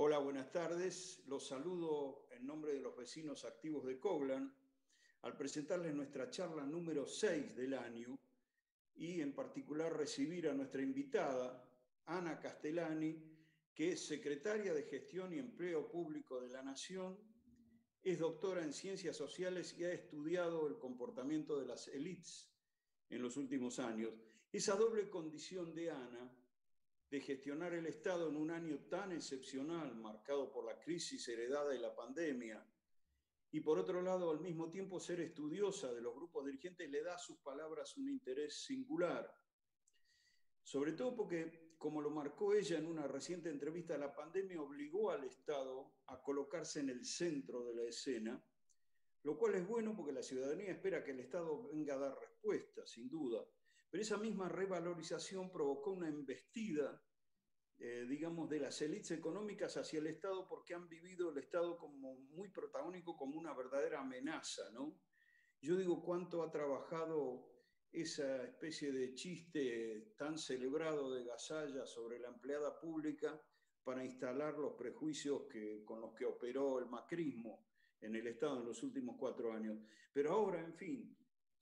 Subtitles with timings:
[0.00, 1.24] Hola, buenas tardes.
[1.26, 4.54] Los saludo en nombre de los vecinos activos de Coglan
[5.22, 8.16] al presentarles nuestra charla número 6 del año
[8.94, 11.68] y en particular recibir a nuestra invitada,
[12.06, 13.20] Ana Castellani,
[13.74, 17.18] que es secretaria de Gestión y Empleo Público de la Nación,
[18.00, 22.48] es doctora en Ciencias Sociales y ha estudiado el comportamiento de las élites
[23.10, 24.14] en los últimos años.
[24.52, 26.32] Esa doble condición de Ana
[27.10, 31.78] de gestionar el Estado en un año tan excepcional, marcado por la crisis heredada y
[31.78, 32.64] la pandemia,
[33.50, 37.14] y por otro lado, al mismo tiempo, ser estudiosa de los grupos dirigentes le da
[37.14, 39.32] a sus palabras un interés singular.
[40.62, 45.24] Sobre todo porque, como lo marcó ella en una reciente entrevista, la pandemia obligó al
[45.24, 48.42] Estado a colocarse en el centro de la escena,
[49.22, 52.86] lo cual es bueno porque la ciudadanía espera que el Estado venga a dar respuesta,
[52.86, 53.46] sin duda.
[53.90, 57.02] Pero esa misma revalorización provocó una embestida
[57.80, 62.16] eh, digamos, de las élites económicas hacia el Estado porque han vivido el Estado como
[62.16, 65.00] muy protagónico, como una verdadera amenaza, ¿no?
[65.60, 67.46] Yo digo cuánto ha trabajado
[67.92, 73.40] esa especie de chiste tan celebrado de Gasalla sobre la empleada pública
[73.84, 77.64] para instalar los prejuicios que, con los que operó el macrismo
[78.00, 79.78] en el Estado en los últimos cuatro años.
[80.12, 81.16] Pero ahora, en fin,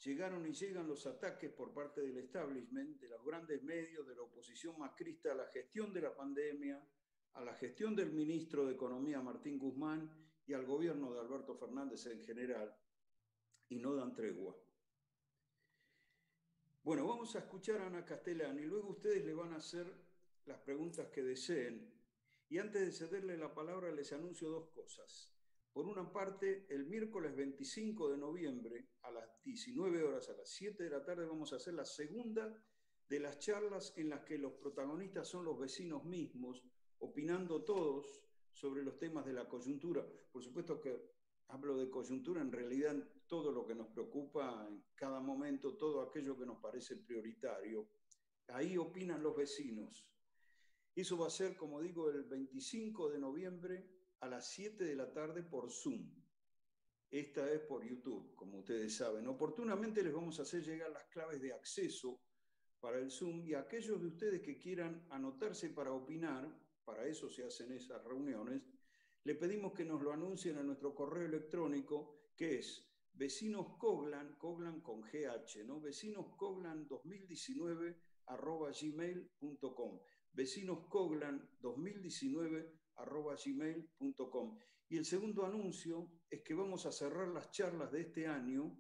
[0.05, 4.23] llegaron y llegan los ataques por parte del establishment, de los grandes medios, de la
[4.23, 6.87] oposición macrista a la gestión de la pandemia,
[7.35, 10.11] a la gestión del ministro de Economía Martín Guzmán
[10.47, 12.75] y al gobierno de Alberto Fernández en general,
[13.69, 14.57] y no dan tregua.
[16.83, 19.93] Bueno, vamos a escuchar a Ana Castellani y luego ustedes le van a hacer
[20.45, 21.93] las preguntas que deseen.
[22.49, 25.36] Y antes de cederle la palabra les anuncio dos cosas.
[25.77, 30.83] Por una parte, el miércoles 25 de noviembre a las 19 horas, a las 7
[30.83, 32.51] de la tarde, vamos a hacer la segunda
[33.07, 36.65] de las charlas en las que los protagonistas son los vecinos mismos,
[37.01, 40.03] opinando todos sobre los temas de la coyuntura.
[40.33, 40.97] Por supuesto que
[41.49, 42.97] hablo de coyuntura, en realidad
[43.27, 47.87] todo lo que nos preocupa en cada momento, todo aquello que nos parece prioritario.
[48.49, 50.09] Ahí opinan los vecinos.
[50.95, 55.13] Eso va a ser, como digo, el 25 de noviembre a las 7 de la
[55.13, 56.11] tarde por Zoom.
[57.11, 59.27] Esta es por YouTube, como ustedes saben.
[59.29, 62.21] Oportunamente les vamos a hacer llegar las claves de acceso
[62.81, 66.49] para el Zoom y a aquellos de ustedes que quieran anotarse para opinar,
[66.85, 68.63] para eso se hacen esas reuniones,
[69.25, 75.01] le pedimos que nos lo anuncien a nuestro correo electrónico que es vecinoscoglan, coglan con
[75.01, 75.81] GH, ¿no?
[75.81, 77.97] vecinoscoglan 2019
[78.27, 80.01] arroba gmail.com.
[80.33, 84.59] Vecinoscoglan 2019 gmail.com.
[84.89, 88.79] Y el segundo anuncio es que vamos a cerrar las charlas de este año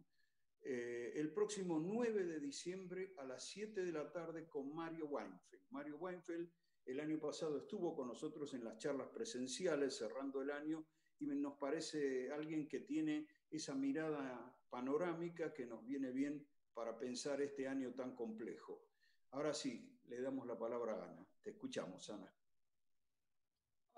[0.69, 5.62] eh, el próximo 9 de diciembre a las 7 de la tarde con Mario Weinfeld.
[5.71, 6.50] Mario Weinfeld
[6.87, 10.87] el año pasado estuvo con nosotros en las charlas presenciales cerrando el año
[11.19, 17.41] y nos parece alguien que tiene esa mirada panorámica que nos viene bien para pensar
[17.41, 18.87] este año tan complejo.
[19.31, 21.28] Ahora sí, le damos la palabra a Ana.
[21.43, 22.33] Te escuchamos, Ana.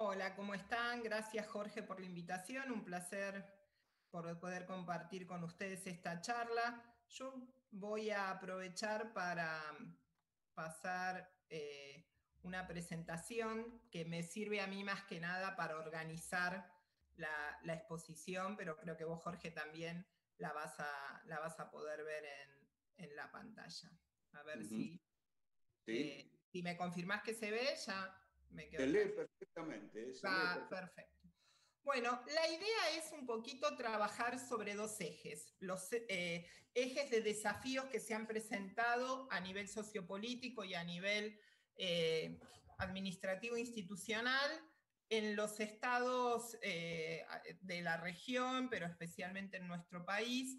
[0.01, 1.03] Hola, ¿cómo están?
[1.03, 3.45] Gracias Jorge por la invitación, un placer
[4.11, 6.81] por poder compartir con ustedes esta charla.
[7.09, 7.35] Yo
[7.73, 9.61] voy a aprovechar para
[10.55, 12.07] pasar eh,
[12.43, 16.73] una presentación que me sirve a mí más que nada para organizar
[17.17, 22.05] la, exposición, pero creo que vos Jorge también la vas a, la vas a poder
[22.05, 22.25] ver
[22.99, 23.91] en, la pantalla.
[24.35, 25.03] A ver si,
[25.87, 28.17] eh, si me confirmás que se ve, ya
[28.51, 30.13] me lee perfectamente.
[30.69, 31.19] perfecto.
[31.83, 37.87] Bueno, la idea es un poquito trabajar sobre dos ejes, los eh, ejes de desafíos
[37.87, 41.41] que se han presentado a nivel sociopolítico y a nivel
[41.77, 42.39] eh,
[42.79, 44.51] administrativo institucional
[45.09, 47.25] en los estados eh,
[47.63, 50.59] de la región, pero especialmente en nuestro país,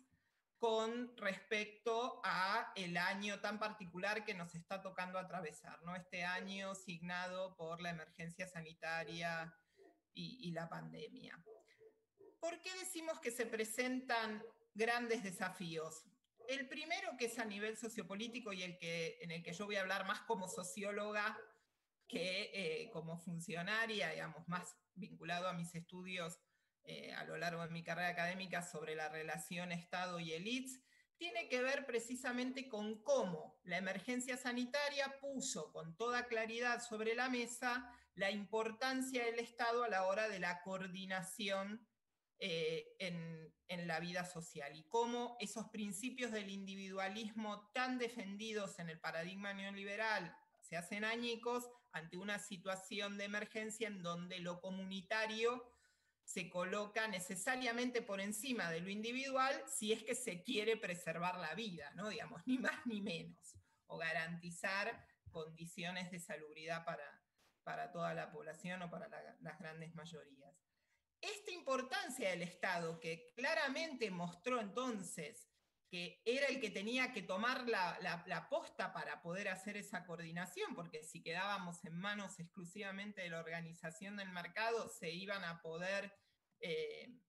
[0.60, 5.96] con respecto a el año tan particular que nos está tocando atravesar, ¿no?
[5.96, 9.54] Este año signado por la emergencia sanitaria
[10.14, 11.42] y, la pandemia.
[12.42, 16.04] ¿Por qué decimos que se presentan grandes desafíos?
[16.50, 19.78] El primero, que es a nivel sociopolítico y el que, en el que yo voy
[19.78, 21.40] a hablar más como socióloga
[22.10, 26.38] que eh, como funcionaria, digamos, más vinculado a mis estudios
[26.92, 30.82] eh, a lo largo de mi carrera académica sobre la relación Estado y elites,
[31.18, 37.30] tiene que ver precisamente con cómo la emergencia sanitaria puso con toda claridad sobre la
[37.30, 41.88] mesa la importancia del Estado a la hora de la coordinación
[42.40, 48.90] eh, en, en, la vida social y cómo esos principios del individualismo tan defendidos en
[48.90, 55.64] el paradigma neoliberal se hacen añicos ante una situación de emergencia en donde lo comunitario
[56.30, 61.56] se coloca necesariamente por encima de lo individual si es que se quiere preservar la
[61.56, 62.08] vida, ¿no?
[62.08, 63.56] Digamos, ni más ni menos,
[63.88, 67.24] o garantizar condiciones de salubridad para,
[67.64, 69.10] para toda la población o para
[69.42, 70.54] las grandes mayorías.
[71.20, 75.49] Esta importancia del Estado, que claramente mostró entonces
[75.90, 81.04] que era el que tenía que tomar la, posta para poder hacer esa coordinación, porque
[81.04, 86.14] si quedábamos en manos exclusivamente de la organización del mercado, se iban a poder
[86.60, 87.20] eh,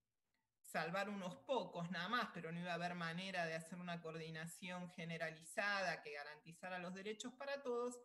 [0.60, 4.90] salvar unos pocos nada más, pero no iba a haber manera de hacer una coordinación
[4.90, 7.98] generalizada que garantizara los derechos para todos,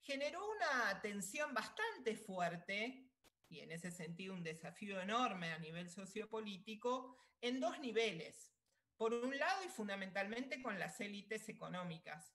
[0.00, 3.10] generó una tensión bastante fuerte
[3.48, 8.52] y en ese sentido un desafío enorme a nivel sociopolítico en dos niveles.
[9.00, 12.34] Por un lado y fundamentalmente con las élites económicas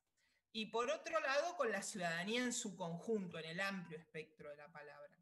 [0.52, 4.58] y por otro lado con la ciudadanía en su conjunto, en el amplio espectro de
[4.58, 5.16] la palabra.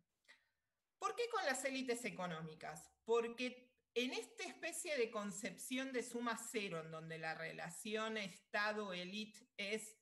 [0.97, 2.89] ¿Por qué con las élites económicas?
[3.03, 9.97] Porque en esta especie de concepción de suma cero, en donde la relación Estado-élite es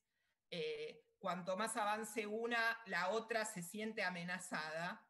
[0.52, 5.10] eh, cuanto más avance una, la otra se siente amenazada,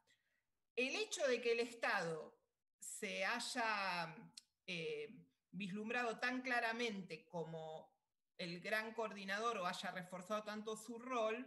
[0.77, 2.39] el hecho de que el Estado
[2.79, 4.15] se haya
[4.65, 5.09] eh,
[5.51, 7.91] vislumbrado tan claramente como
[8.37, 11.45] el gran coordinador o haya reforzado tanto su rol,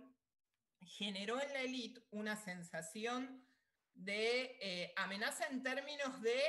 [0.80, 3.44] generó en la élite una sensación
[3.94, 6.40] de eh, amenaza en términos de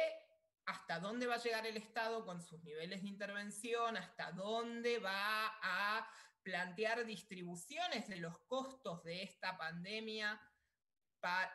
[0.65, 5.47] hasta dónde va a llegar el Estado con sus niveles de intervención, hasta dónde va
[5.61, 6.07] a
[6.41, 10.39] plantear distribuciones de los costos de esta pandemia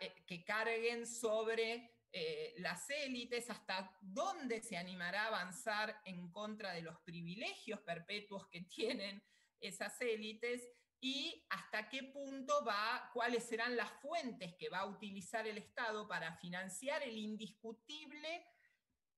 [0.00, 6.72] eh, que carguen sobre eh, las élites, hasta dónde se animará a avanzar en contra
[6.72, 9.22] de los privilegios perpetuos que tienen
[9.60, 10.68] esas élites
[11.00, 16.06] y hasta qué punto va, cuáles serán las fuentes que va a utilizar el Estado
[16.06, 18.46] para financiar el indiscutible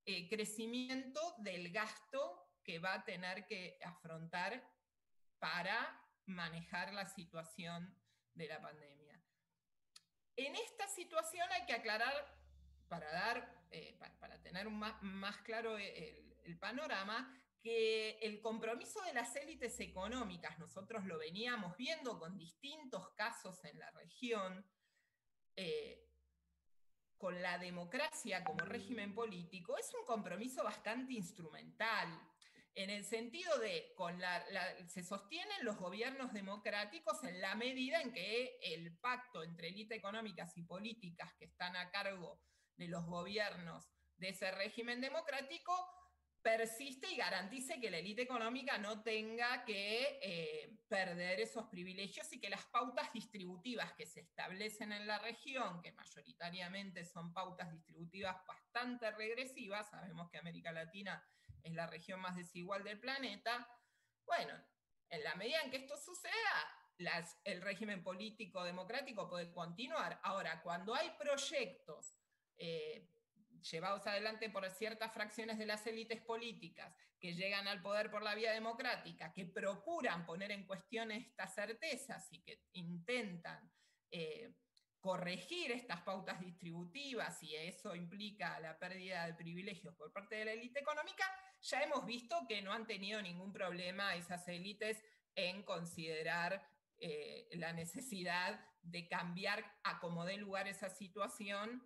[0.05, 4.63] eh, crecimiento del gasto que va a tener que afrontar
[5.39, 7.93] para manejar la situación
[8.33, 9.21] de la pandemia.
[10.35, 12.13] En esta situación hay que aclarar,
[12.93, 19.79] para, dar, eh, para, tener más, claro el, panorama, que el compromiso de las élites
[19.79, 24.63] económicas, nosotros lo veníamos viendo con distintos casos en la región,
[25.55, 26.07] eh,
[27.17, 32.09] con la democracia como régimen político, es un compromiso bastante instrumental
[32.75, 34.19] en el sentido de con
[34.87, 40.55] se sostienen los gobiernos democráticos en la medida en que el pacto entre élites económicas
[40.57, 42.39] y políticas que están a cargo
[42.77, 45.73] de los gobiernos de ese régimen democrático
[46.43, 52.39] persiste y garantice que la élite económica no tenga que eh, perder esos privilegios y
[52.39, 58.35] que las pautas distributivas que se establecen en la región, que mayoritariamente son pautas distributivas
[58.45, 61.25] bastante regresivas, sabemos que América Latina
[61.63, 63.65] es la región más desigual del planeta.
[64.25, 64.53] Bueno,
[65.09, 66.33] en la medida en que esto suceda,
[67.45, 70.19] el régimen político democrático puede continuar.
[70.23, 72.17] Ahora, cuando hay proyectos
[72.57, 73.09] eh,
[73.71, 78.35] llevados adelante por ciertas fracciones de las élites políticas que llegan al poder por la
[78.35, 83.71] vía democrática, que procuran poner en cuestión estas certezas y que intentan
[84.11, 84.53] eh,
[84.99, 90.53] corregir estas pautas distributivas y eso implica la pérdida de privilegios por parte de la
[90.53, 91.25] élite económica,
[91.61, 95.03] ya hemos visto que no han tenido ningún problema esas élites
[95.35, 96.65] en considerar
[96.99, 101.83] eh, la necesidad de cambiar a como dé lugar esa situación,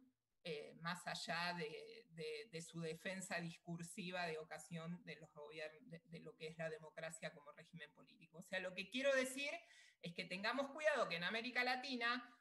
[0.50, 5.18] eh, más allá de, su defensa discursiva de ocasión de,
[6.22, 8.38] lo que es la democracia como régimen político.
[8.38, 9.52] O sea, lo que quiero decir
[10.02, 12.34] es que tengamos cuidado que en América Latina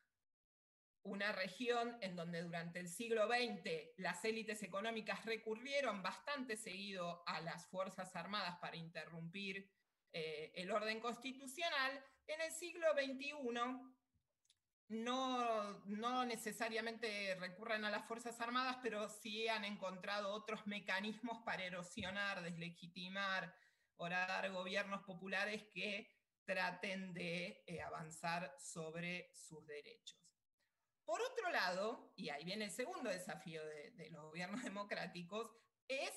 [1.03, 7.41] una región en donde durante el siglo XX las élites económicas recurrieron bastante seguido a
[7.41, 9.69] las Fuerzas Armadas para interrumpir
[10.13, 13.96] eh, el orden constitucional, en el siglo XXI
[14.89, 21.65] no, no, necesariamente recurren a las Fuerzas Armadas, pero sí han encontrado otros mecanismos para
[21.65, 23.53] erosionar, deslegitimar,
[23.97, 26.09] orar gobiernos populares que
[26.45, 30.19] traten de eh, avanzar sobre sus derechos.
[31.05, 35.51] Por otro lado, y ahí viene el segundo desafío de, los gobiernos democráticos,
[35.89, 36.13] es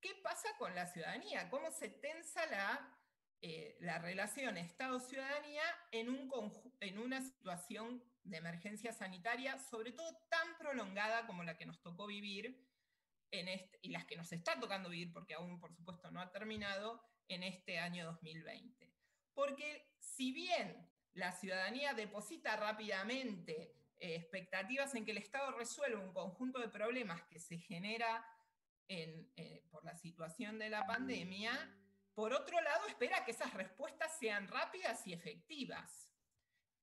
[0.00, 2.99] qué pasa con la ciudadanía, cómo se tensa la,
[3.42, 6.30] eh, la relación Estado-ciudadanía en, un
[6.80, 12.06] en una situación de emergencia sanitaria, sobre todo tan prolongada como la que nos tocó
[12.06, 12.66] vivir
[13.30, 16.30] en este, y las que nos está tocando vivir, porque aún por supuesto no ha
[16.30, 18.92] terminado, en este año 2020.
[19.32, 26.12] Porque si bien la ciudadanía deposita rápidamente eh, expectativas en que el Estado resuelva un
[26.12, 28.26] conjunto de problemas que se genera
[28.88, 31.52] eh, por la situación de la pandemia,
[32.14, 36.12] por otro lado espera que esas respuestas sean rápidas y efectivas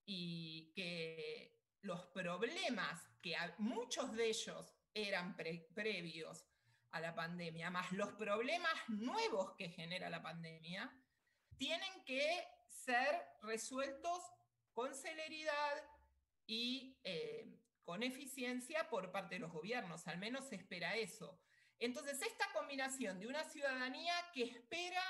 [0.05, 6.45] y que los problemas, que muchos de ellos eran previos
[6.91, 10.91] a la pandemia, más los problemas nuevos que genera la pandemia,
[11.57, 14.23] tienen que ser resueltos
[14.73, 15.83] con celeridad
[16.45, 21.39] y eh, con eficiencia por parte de los gobiernos, al menos espera eso.
[21.79, 25.03] Entonces, esta combinación de una ciudadanía que espera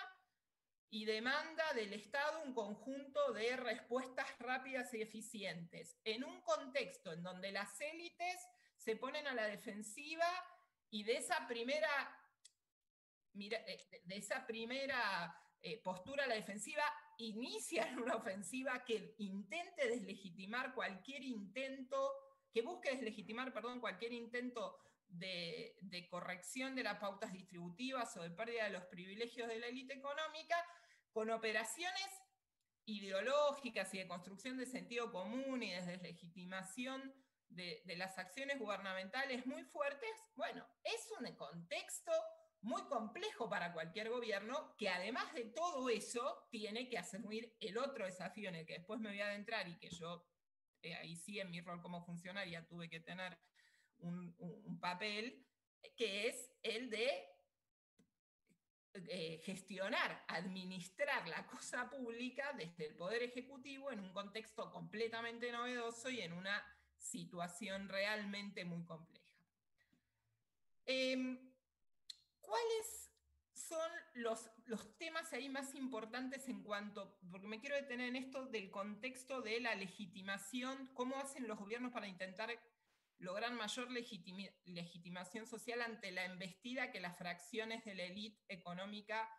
[0.89, 7.23] y demanda del Estado un conjunto de respuestas rápidas y eficientes, en un contexto en
[7.23, 8.47] donde las élites
[8.77, 10.27] se ponen a la defensiva
[10.89, 11.89] y de esa primera,
[13.35, 16.83] eh, de esa primera eh, postura a la defensiva
[17.17, 22.13] inician una ofensiva que intente deslegitimar cualquier intento,
[22.53, 24.77] que busque deslegitimar, perdón, cualquier intento
[25.09, 29.93] de, corrección de las pautas distributivas o de pérdida de los privilegios de la élite
[29.93, 30.55] económica,
[31.11, 32.07] con operaciones
[32.85, 37.13] ideológicas y de construcción de sentido común y de deslegitimación
[37.49, 42.11] de, las acciones gubernamentales muy fuertes, bueno, es un contexto
[42.61, 48.05] muy complejo para cualquier gobierno que además de todo eso tiene que asumir el otro
[48.05, 50.25] desafío en el que después me voy a adentrar y que yo
[50.81, 53.37] eh, ahí sí en mi rol como funcionaria tuve que tener
[53.99, 55.45] un, papel,
[55.95, 57.25] que es el de
[58.93, 66.09] eh, gestionar, administrar la cosa pública desde el Poder Ejecutivo en un contexto completamente novedoso
[66.09, 66.63] y en una
[66.97, 69.27] situación realmente muy compleja.
[70.85, 71.37] Em,
[72.39, 73.11] ¿Cuáles
[73.53, 78.45] son los, los, temas ahí más importantes en cuanto, porque me quiero detener en esto
[78.45, 82.49] del contexto de la legitimación, cómo hacen los gobiernos para intentar
[83.19, 89.29] lograr mayor legitimación social ante la embestida que las fracciones de la élite económica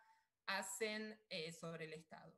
[0.45, 2.35] hacen eh, sobre el Estado?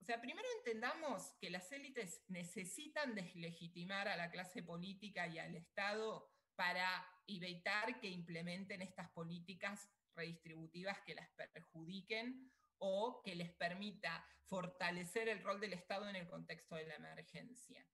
[0.00, 5.56] O sea, primero entendamos que las élites necesitan deslegitimar a la clase política y al
[5.56, 14.24] Estado para evitar que implementen estas políticas redistributivas que las perjudiquen o que les permita
[14.44, 17.86] fortalecer el rol del Estado en el contexto de la emergencia.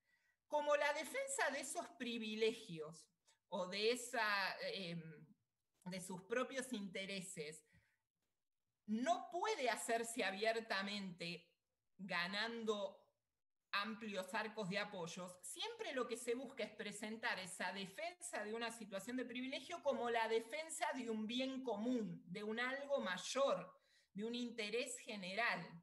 [0.52, 3.08] Como la defensa de esos privilegios
[3.48, 5.02] o de, esa, em,
[5.86, 7.66] de sus propios intereses
[8.86, 11.50] no puede hacerse abiertamente
[11.96, 13.02] ganando
[13.72, 18.70] amplios arcos de apoyos, siempre lo que se busca es presentar esa defensa de una
[18.70, 23.72] situación de privilegio como la defensa de un bien común, de un algo mayor,
[24.12, 25.82] de un interés general.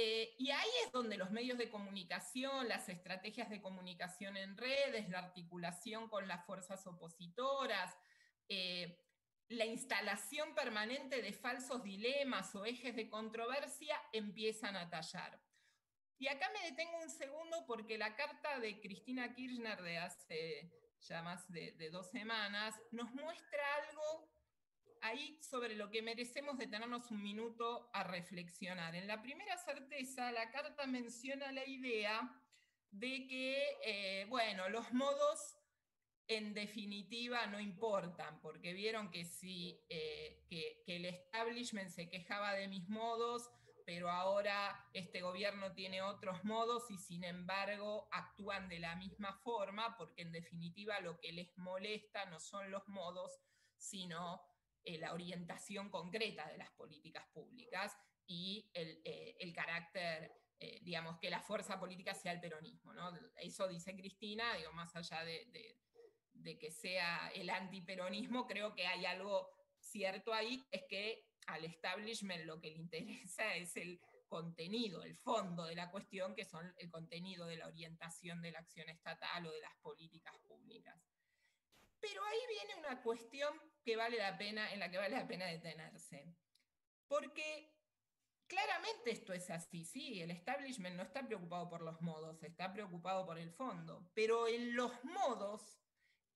[0.00, 5.08] Eh, y ahí es donde los medios de comunicación, las estrategias de comunicación en redes,
[5.08, 7.98] la articulación con las fuerzas opositoras,
[8.48, 9.04] eh,
[9.48, 15.42] la instalación permanente de falsos dilemas o ejes de controversia empiezan a tallar.
[16.16, 21.22] Y acá me detengo un segundo porque la carta de Cristina Kirchner de hace ya
[21.22, 24.30] más de, dos semanas nos muestra algo
[25.02, 28.94] ahí sobre lo que merecemos detenernos un minuto a reflexionar.
[28.94, 32.42] En la primera certeza, la carta menciona la idea
[32.90, 35.56] de que, eh, bueno, los modos
[36.26, 42.68] en definitiva no importan, porque vieron que si eh, que el establishment se quejaba de
[42.68, 43.50] mis modos,
[43.88, 49.96] pero ahora este gobierno tiene otros modos y sin embargo actúan de la misma forma,
[49.96, 53.40] porque en definitiva lo que les molesta no son los modos,
[53.78, 54.42] sino
[54.84, 61.30] eh, la orientación concreta de las políticas públicas y el, eh, carácter, eh, digamos, que
[61.30, 62.92] la fuerza política sea el peronismo.
[63.36, 65.46] Eso dice Cristina, digo, más allá de,
[66.32, 72.44] de que sea el antiperonismo, creo que hay algo cierto ahí, es que al establishment
[72.44, 76.90] lo que le interesa es el contenido, el fondo de la cuestión, que son el
[76.90, 81.02] contenido de la orientación de la acción estatal o de las políticas públicas.
[81.98, 83.58] Pero ahí viene una cuestión
[83.88, 86.36] que vale la pena, en la que vale la pena detenerse.
[87.06, 87.74] Porque
[88.46, 93.24] claramente esto es así, sí, el establishment no está preocupado por los modos, está preocupado
[93.24, 95.80] por el fondo, pero en los modos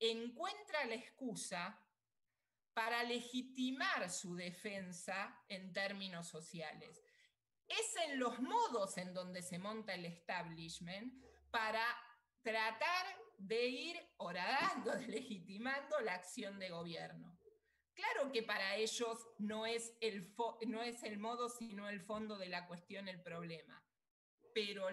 [0.00, 1.78] encuentra la excusa
[2.73, 7.02] para legitimar su defensa en términos sociales.
[7.68, 11.85] Es en los modos en donde se monta el establishment para
[12.40, 13.06] tratar
[13.37, 17.31] de ir horadando, legitimando la acción de gobierno.
[17.94, 20.34] Claro que para ellos no es, el
[20.66, 23.82] no es el modo, sino el fondo de la cuestión, el problema.
[24.54, 24.87] pero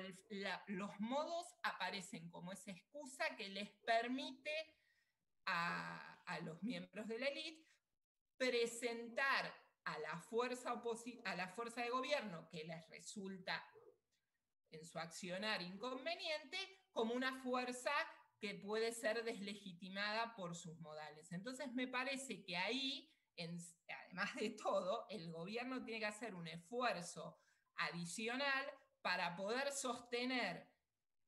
[0.67, 4.51] los modos aparecen como esa excusa que les permite
[5.45, 7.67] a, los miembros de la élite
[8.37, 9.53] presentar
[9.83, 10.81] a la, fuerza
[11.25, 13.67] a la fuerza de gobierno que les resulta
[14.71, 16.57] en su accionar inconveniente
[16.91, 17.91] como una fuerza
[18.39, 21.31] que puede ser deslegitimada por sus modales.
[21.31, 27.37] Entonces me parece que ahí, además de todo, el gobierno tiene que hacer un esfuerzo
[27.75, 28.65] adicional
[29.01, 30.69] para poder sostener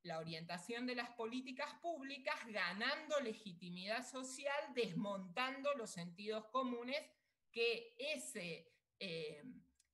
[0.03, 7.00] la orientación de las políticas públicas, ganando legitimidad social, desmontando los sentidos comunes
[7.51, 9.44] que, ese, eh,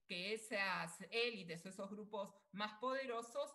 [0.07, 3.53] que esas élites, esos grupos más poderosos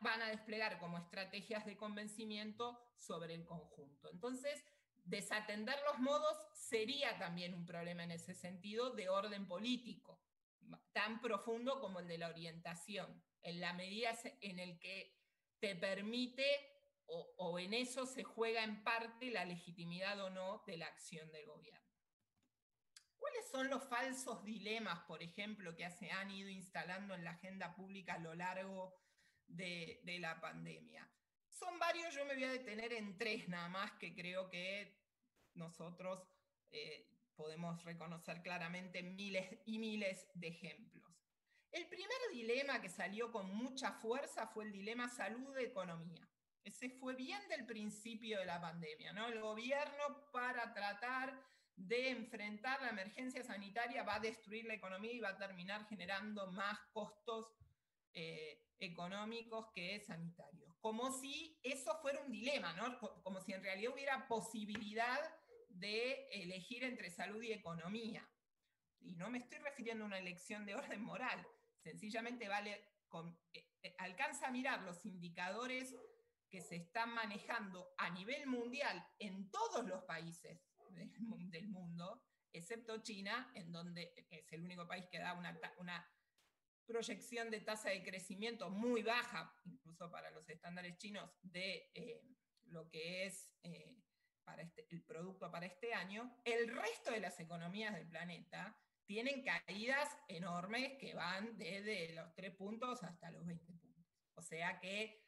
[0.00, 4.10] van a desplegar como estrategias de convencimiento sobre el conjunto.
[4.10, 4.64] Entonces,
[5.04, 10.20] desatender los modos sería también un problema en ese sentido de orden político,
[10.92, 15.16] tan profundo como el de la orientación, en la medida en el que
[15.60, 16.44] te permite
[17.06, 21.30] o, o en eso se juega en parte la legitimidad o no de la acción
[21.32, 21.88] del gobierno.
[23.16, 27.74] ¿Cuáles son los falsos dilemas, por ejemplo, que se han ido instalando en la agenda
[27.74, 28.94] pública a lo largo
[29.48, 31.10] de, la pandemia?
[31.48, 34.96] Son varios, yo me voy a detener en tres nada más que creo que
[35.54, 36.28] nosotros
[36.70, 41.08] eh, podemos reconocer claramente miles y miles de ejemplos.
[41.70, 46.28] El primer dilema que salió con mucha fuerza fue el dilema salud-economía.
[46.64, 49.28] Ese fue bien del principio de la pandemia, ¿no?
[49.28, 51.42] El gobierno para tratar
[51.76, 56.50] de enfrentar la emergencia sanitaria va a destruir la economía y va a terminar generando
[56.50, 57.54] más costos
[58.12, 60.74] eh, económicos que sanitarios.
[60.80, 62.98] Como si eso fuera un dilema, ¿no?
[63.22, 65.18] Como si en realidad hubiera posibilidad
[65.68, 68.28] de elegir entre salud y economía.
[69.00, 71.46] Y no me estoy refiriendo a una elección de orden moral,
[71.82, 72.84] sencillamente vale,
[73.52, 75.94] eh, eh, alcanza a mirar los indicadores
[76.48, 83.52] que se están manejando a nivel mundial en todos los países del mundo, excepto China,
[83.54, 86.06] en donde es el único país que da una
[86.88, 92.24] proyección de tasa de crecimiento muy baja, incluso para los estándares chinos, de eh,
[92.64, 93.94] lo que es eh,
[94.42, 98.74] para este, el producto para este año, el resto de las economías del planeta
[99.04, 104.06] tienen caídas enormes que van desde los 3 puntos hasta los 20 puntos.
[104.34, 105.22] O sea que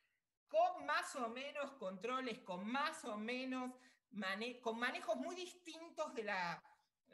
[0.48, 3.72] con más o menos controles, con más o menos
[4.62, 6.62] con manejos muy distintos de la,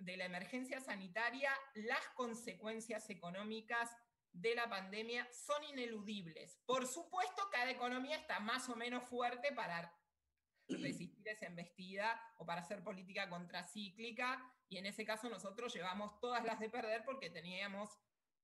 [0.00, 3.90] de la emergencia sanitaria, las consecuencias económicas
[4.36, 6.58] de la pandemia son ineludibles.
[6.66, 9.92] Por supuesto, cada economía está más o menos fuerte para
[10.68, 16.44] resistir esa embestida o para hacer política contracíclica, y en ese caso nosotros llevamos todas
[16.44, 17.98] las de perder porque teníamos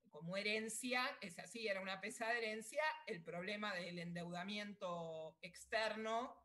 [0.08, 6.36] como herencia, es así, era una pesada herencia, el problema del endeudamiento externo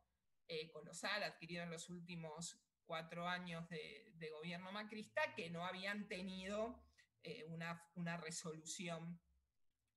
[0.48, 6.82] eh, colosal adquirido en los últimos cuatro años de, gobierno macrista que no habían tenido
[7.24, 9.20] eh, una, una, resolución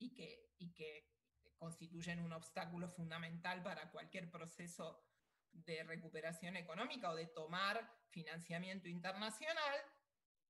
[0.01, 1.09] y que, y que
[1.57, 5.05] constituyen un obstáculo fundamental para cualquier proceso
[5.53, 9.77] de recuperación económica o de tomar financiamiento internacional,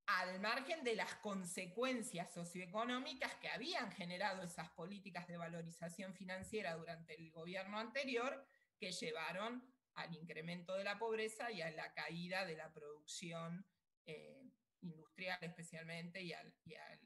[0.06, 7.14] al margen de las consecuencias socioeconómicas que habían generado esas políticas de valorización financiera durante
[7.14, 8.44] el gobierno anterior,
[8.78, 9.62] que llevaron
[9.94, 13.66] al incremento de la pobreza y a la caída de la producción
[14.06, 16.42] eh, industrial especialmente y a,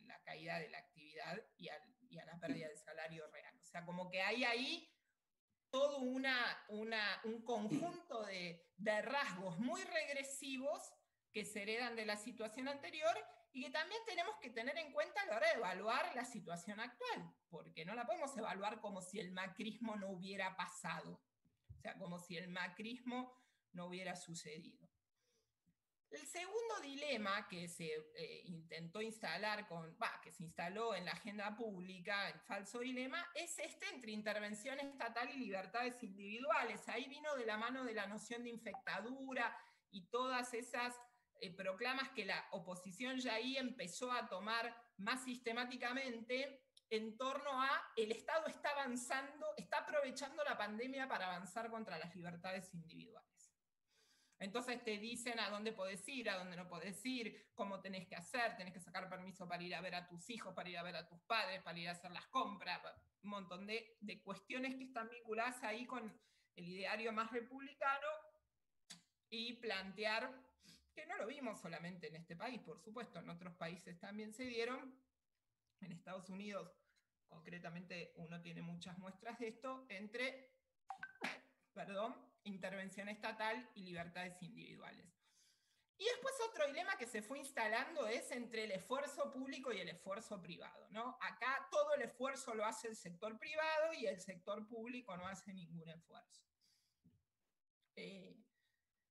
[0.06, 1.68] la caída de la actividad y,
[2.18, 3.56] a la pérdida del salario real.
[3.60, 4.90] O sea, como que hay ahí
[5.70, 6.36] todo una,
[6.68, 10.92] un conjunto de, de rasgos muy regresivos
[11.32, 13.16] que se heredan de la situación anterior
[13.52, 16.80] y que también tenemos que tener en cuenta a la hora de evaluar la situación
[16.80, 21.20] actual, porque no la podemos evaluar como si el macrismo no hubiera pasado
[21.84, 23.32] sea, como si el macrismo
[23.72, 24.83] no hubiera sucedido.
[26.14, 29.66] El segundo dilema que se eh, intentó instalar,
[30.22, 35.28] que se instaló en la agenda pública, el falso dilema, es este entre intervención estatal
[35.30, 36.88] y libertades individuales.
[36.88, 39.58] Ahí vino de la mano de la noción de infectadura
[39.90, 40.94] y todas esas
[41.40, 47.90] eh, proclamas que la oposición ya ahí empezó a tomar más sistemáticamente en torno a
[47.96, 53.33] el Estado está avanzando, está aprovechando la pandemia para avanzar contra las libertades individuales.
[54.38, 58.16] Entonces te dicen a dónde podés ir, a dónde no podés ir, cómo tenés que
[58.16, 60.82] hacer, tenés que sacar permiso para ir a ver a tus hijos, para ir a
[60.82, 62.80] ver a tus padres, para ir a hacer las compras,
[63.22, 66.12] un montón de, de cuestiones que están vinculadas ahí con
[66.56, 68.08] el ideario más republicano
[69.30, 70.32] y plantear,
[70.94, 74.44] que no lo vimos solamente en este país, por supuesto, en otros países también se
[74.44, 75.00] dieron,
[75.80, 76.70] en Estados Unidos
[77.28, 80.52] concretamente uno tiene muchas muestras de esto, entre,
[81.72, 85.06] perdón, intervención estatal y libertades individuales.
[85.96, 89.88] Y después otro dilema que se fue instalando es entre el esfuerzo público y el
[89.88, 90.88] esfuerzo privado.
[90.90, 91.16] ¿no?
[91.20, 95.52] Acá todo el esfuerzo lo hace el sector privado y el sector público no hace
[95.52, 96.42] ningún esfuerzo.
[97.96, 98.36] Eh,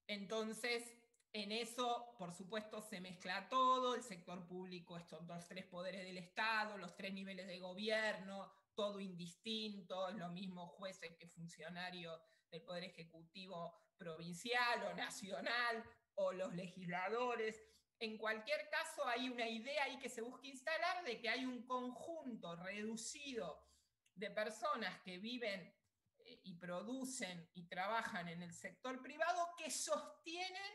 [0.07, 0.93] entonces,
[1.31, 6.17] en eso, por supuesto, se mezcla todo, el sector público, estos los tres poderes del
[6.17, 12.21] Estado, los tres niveles de gobierno, todo indistinto, lo mismo jueces que funcionarios
[12.53, 15.83] del Poder Ejecutivo provincial o nacional,
[16.15, 17.61] o los legisladores.
[17.99, 21.65] En cualquier caso, hay una idea ahí que se busca instalar de que hay un
[21.65, 23.59] conjunto reducido
[24.13, 25.75] de personas que viven
[26.19, 30.73] eh, y producen y trabajan en el sector privado que sostienen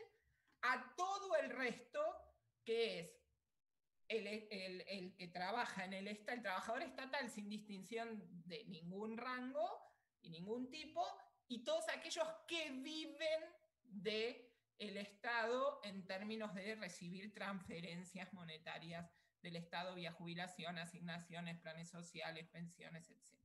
[0.63, 2.01] a todo el resto,
[2.65, 3.11] que es
[4.09, 9.89] el, que trabaja en el, el trabajador estatal sin distinción de ningún rango
[10.21, 11.05] y ningún tipo,
[11.49, 13.41] y todos aquellos que viven
[13.83, 21.89] de el Estado en términos de recibir transferencias monetarias del Estado vía jubilación, asignaciones, planes
[21.89, 23.35] sociales, pensiones, etc.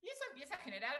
[0.00, 0.94] Y eso empieza a generar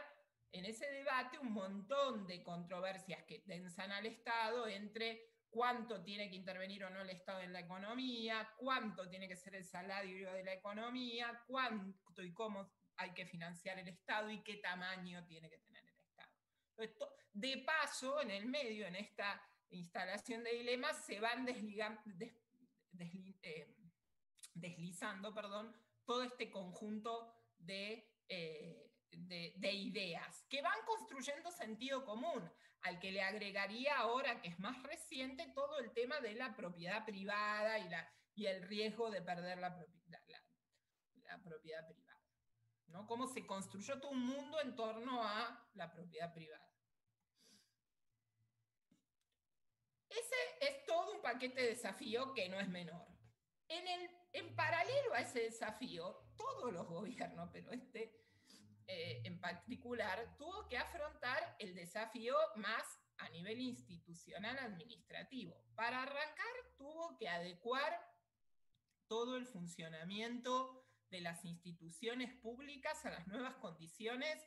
[0.51, 6.35] en ese debate un montón de controversias que tensan al Estado entre cuánto tiene que
[6.35, 10.43] intervenir o no el Estado en la economía, cuánto tiene que ser el salario de
[10.43, 15.57] la economía, cuánto y cómo hay que financiar el Estado y qué tamaño tiene que
[15.57, 15.70] tener.
[17.33, 21.45] De paso, en el medio, en esta instalación de dilemas, se van
[22.97, 23.75] eh,
[24.53, 32.51] deslizando perdón, todo este conjunto de, eh, de, de, ideas que van construyendo sentido común,
[32.81, 37.05] al que le agregaría ahora, que es más reciente, todo el tema de la propiedad
[37.05, 40.25] privada y, el riesgo de perder la propiedad
[41.87, 42.10] privada.
[42.91, 43.07] ¿No?
[43.07, 46.67] Cómo se construyó todo un mundo en torno a la propiedad privada.
[50.09, 53.07] Ese es todo un paquete de desafío que no es menor.
[53.67, 58.21] En, el, en paralelo a ese desafío, todos los gobiernos, pero este
[58.93, 62.83] eh, en particular, tuvo que afrontar el desafío más
[63.19, 65.55] a nivel institucional administrativo.
[65.75, 67.93] Para arrancar, tuvo que adecuar
[69.07, 74.41] todo el funcionamiento de las instituciones públicas a las nuevas condiciones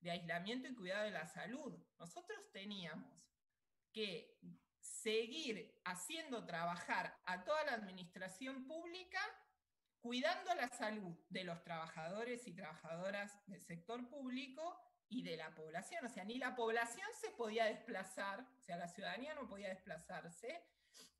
[0.00, 1.76] de aislamiento y cuidado de la salud.
[1.98, 3.28] Nosotros teníamos
[3.92, 4.38] que
[4.80, 9.20] seguir haciendo trabajar a toda la administración pública,
[10.00, 16.04] cuidando la salud de los trabajadores y trabajadoras del sector público y de la población.
[16.04, 20.62] O sea, ni la población se podía desplazar, o sea, la ciudadanía no podía desplazarse,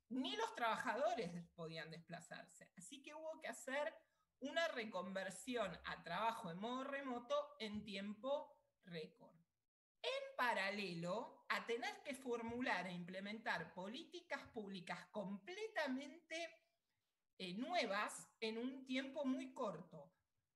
[0.09, 2.71] ni los trabajadores podían desplazarse.
[2.77, 3.93] Así que hubo que hacer
[4.41, 9.35] una reconversión a trabajo en modo remoto en tiempo récord.
[10.01, 16.49] En paralelo, a tener que formular e implementar políticas públicas completamente
[17.39, 20.13] eh, nuevas en un tiempo muy corto.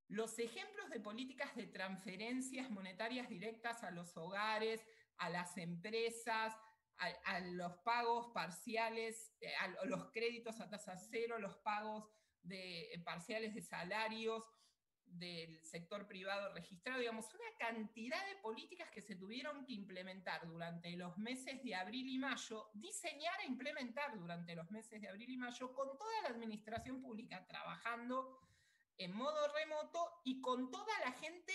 [0.08, 4.86] Los ejemplos de políticas de transferencias monetarias directas a los hogares,
[5.18, 6.54] a las empresas,
[6.98, 12.08] a, los pagos parciales, eh, a los créditos a tasa cero, los pagos
[12.44, 14.44] de, eh, parciales de salarios,
[15.06, 20.96] del sector privado registrado, digamos, una cantidad de políticas que se tuvieron que implementar durante
[20.96, 25.38] los meses de abril y mayo, diseñar e implementar durante los meses de abril y
[25.38, 28.40] mayo, con toda la administración pública trabajando
[28.98, 31.54] en modo remoto y con toda la gente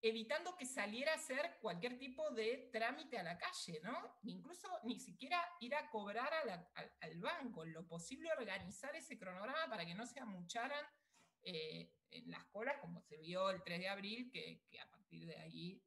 [0.00, 4.18] evitando que saliera a hacer cualquier tipo de trámite a la calle, ¿no?
[4.22, 9.94] Incluso ni siquiera ir a cobrar al, banco, lo posible organizar ese cronograma para que
[9.94, 10.84] no se amucharan
[11.42, 15.36] eh, en las colas, como se vio el 3 de abril, que, a partir de
[15.36, 15.82] ahí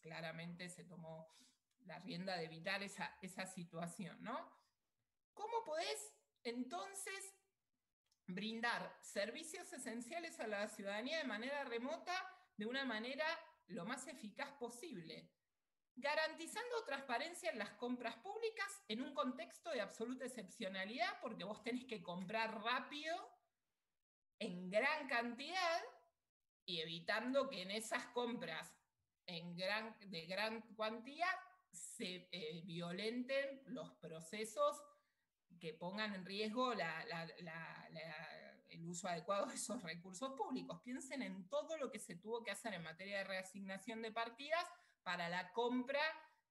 [0.00, 1.34] claramente se tomó
[1.86, 4.52] la rienda de evitar esa, esa situación, ¿no?
[5.32, 7.34] ¿Cómo podés entonces
[8.26, 13.26] brindar servicios esenciales a la ciudadanía de manera remota de una manera
[13.66, 15.30] lo más eficaz posible?
[15.96, 21.84] Garantizando transparencia en las compras públicas en un contexto de absoluta excepcionalidad, porque vos tenés
[21.84, 23.16] que comprar rápido
[24.38, 25.82] en gran cantidad
[26.66, 28.74] y evitando que en esas compras
[29.26, 31.28] en gran, de gran cuantía
[31.70, 34.82] se eh, violenten los procesos
[35.60, 36.74] que pongan en riesgo
[38.74, 40.80] el uso adecuado de esos recursos públicos.
[40.82, 44.64] Piensen en todo lo que se tuvo que hacer en materia de reasignación de partidas
[45.02, 46.00] para la compra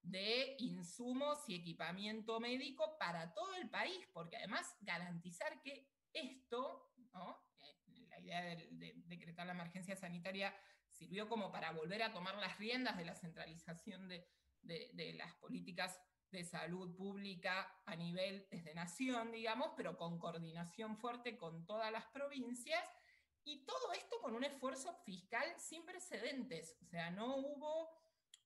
[0.02, 7.42] de insumos y equipamiento médico para todo el país, porque además garantizar que esto, ¿no?
[8.08, 10.54] la idea del, decretar la emergencia sanitaria
[10.90, 14.28] sirvió como para volver a tomar las riendas de la centralización de,
[15.14, 16.00] las políticas
[16.34, 22.04] de salud pública a nivel desde nación, digamos, pero con coordinación fuerte con todas las
[22.06, 22.84] provincias,
[23.44, 26.76] y todo esto con un esfuerzo fiscal sin precedentes.
[26.82, 27.90] O sea, no hubo,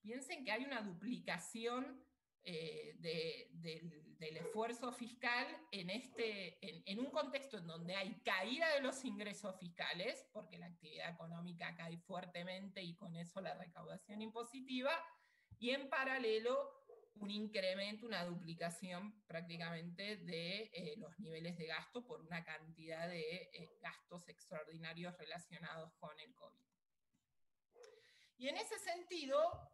[0.01, 2.05] piensen que hay una duplicación
[2.45, 6.59] eh, del, esfuerzo fiscal en, este,
[6.91, 11.75] en, un contexto en donde hay caída de los ingresos fiscales, porque la actividad económica
[11.77, 14.93] cae fuertemente y con eso la recaudación impositiva,
[15.59, 16.78] y en paralelo
[17.21, 23.51] un incremento, una duplicación prácticamente de eh, los niveles de gasto por una cantidad de
[23.53, 26.65] eh, gastos extraordinarios relacionados con el COVID.
[28.39, 29.69] Y en ese sentido,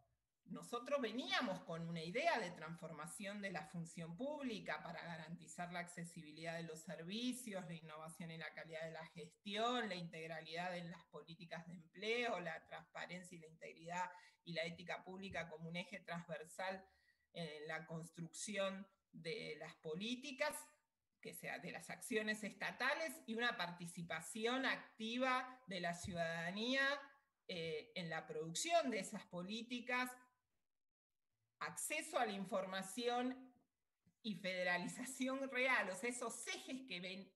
[0.47, 6.57] nosotros veníamos con una idea de transformación de la función pública para garantizar la accesibilidad
[6.57, 11.05] de los servicios, la innovación y la calidad de la gestión, la integralidad en las
[11.07, 14.11] políticas de empleo, la transparencia y la integridad
[14.45, 16.85] y la ética pública como un eje transversal
[17.35, 20.57] en la construcción de las políticas,
[21.21, 26.83] que sea de las acciones estatales y una participación activa de la ciudadanía
[27.49, 30.11] eh, en la producción de esas políticas
[31.61, 33.53] acceso a la información
[34.23, 37.31] y federalización real, o sea, esos ejes que, ven,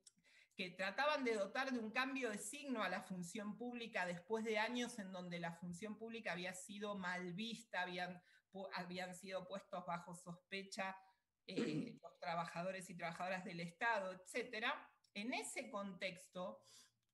[0.57, 4.59] que trataban de dotar de un cambio de signo a la función pública después de
[4.59, 8.23] años en donde la función pública había sido mal vista, habían,
[8.75, 10.97] habían sido puestos bajo sospecha
[11.47, 11.55] eh,
[12.03, 14.67] los trabajadores y trabajadoras del Estado, etc.
[15.15, 16.63] En ese contexto,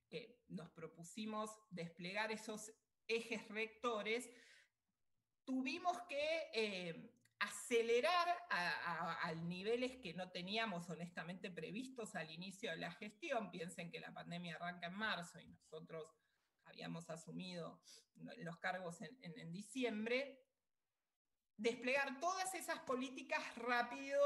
[0.09, 2.73] que nos propusimos desplegar esos
[3.07, 4.29] ejes rectores,
[5.45, 12.93] tuvimos que eh, acelerar a, niveles que no teníamos honestamente previstos al inicio de la
[12.93, 13.51] gestión.
[13.51, 16.07] Piensen que la pandemia arranca en marzo y nosotros
[16.65, 17.81] habíamos asumido
[18.39, 20.44] los cargos en, en diciembre.
[21.57, 24.21] Desplegar todas esas políticas rápido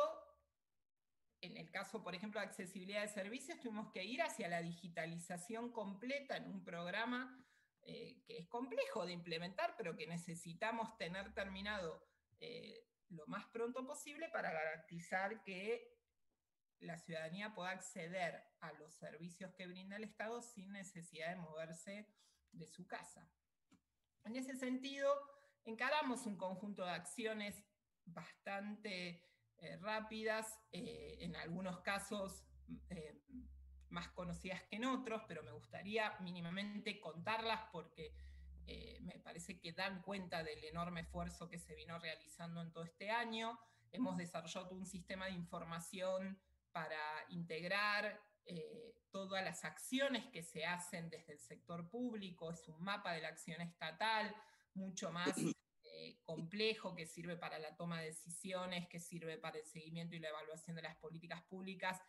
[1.40, 5.70] en el caso, por ejemplo, de accesibilidad de servicios, tuvimos que ir hacia la digitalización
[5.70, 7.44] completa en un programa
[7.82, 12.04] eh, que es complejo de implementar, pero que necesitamos tener terminado
[12.40, 15.96] eh, lo más pronto posible para garantizar que
[16.80, 22.08] la ciudadanía pueda acceder a los servicios que brinda el Estado sin necesidad de moverse
[22.52, 23.30] de su casa.
[24.24, 25.08] En ese sentido,
[25.68, 27.64] encaramos un conjunto de acciones
[28.04, 29.24] bastante
[29.58, 32.44] eh, rápidas, en algunos casos
[33.90, 38.14] más conocidas que en otros, pero me gustaría mínimamente contarlas porque
[38.66, 42.84] eh, me parece que dan cuenta del enorme esfuerzo que se vino realizando en todo
[42.84, 43.58] este año.
[43.90, 46.38] Hemos desarrollado un sistema de información
[46.70, 46.98] para
[47.30, 53.12] integrar eh, todas las acciones que se hacen desde el sector público, es un mapa
[53.12, 54.34] de la acción estatal,
[54.78, 55.36] mucho más
[56.00, 60.20] eh, complejo, que sirve para la toma de decisiones, que sirve para el seguimiento y
[60.20, 62.00] la evaluación de las políticas públicas,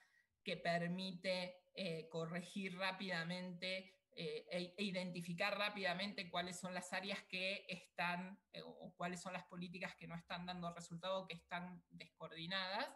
[0.44, 7.66] que permite eh, corregir rápidamente eh, e, e, identificar rápidamente cuáles son las áreas que
[7.68, 12.88] están o cuáles son las políticas que no están dando resultado, que están descoordinadas.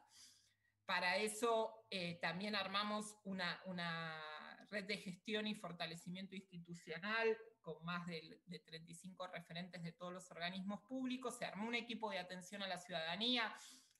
[0.86, 1.88] Para eso
[2.22, 3.62] también armamos una,
[4.70, 10.30] red de gestión y fortalecimiento institucional con más de, de 35 referentes de todos los
[10.30, 11.38] organismos públicos.
[11.38, 13.52] Se armó un equipo de atención a la ciudadanía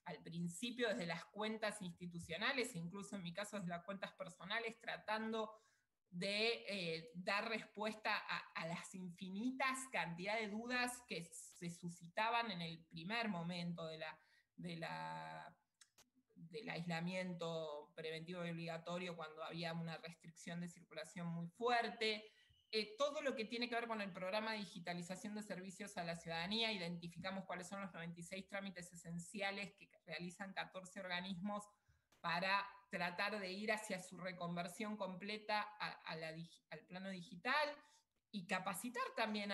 [0.04, 5.50] al principio desde las cuentas institucionales, incluso en mi caso desde las cuentas personales, tratando
[6.10, 12.84] de eh, dar respuesta a, las infinitas cantidades de dudas que se suscitaban en el
[12.84, 14.04] primer momento del
[16.70, 22.24] aislamiento preventivo y obligatorio, cuando había una restricción de circulación muy fuerte,
[22.76, 26.02] eh, todo lo que tiene que ver con el programa de digitalización de servicios a
[26.02, 31.62] la ciudadanía, identificamos cuáles son los 96 trámites esenciales que realizan 14 organismos
[32.20, 37.76] para tratar de ir hacia su reconversión completa al plano digital
[38.32, 39.52] y capacitar también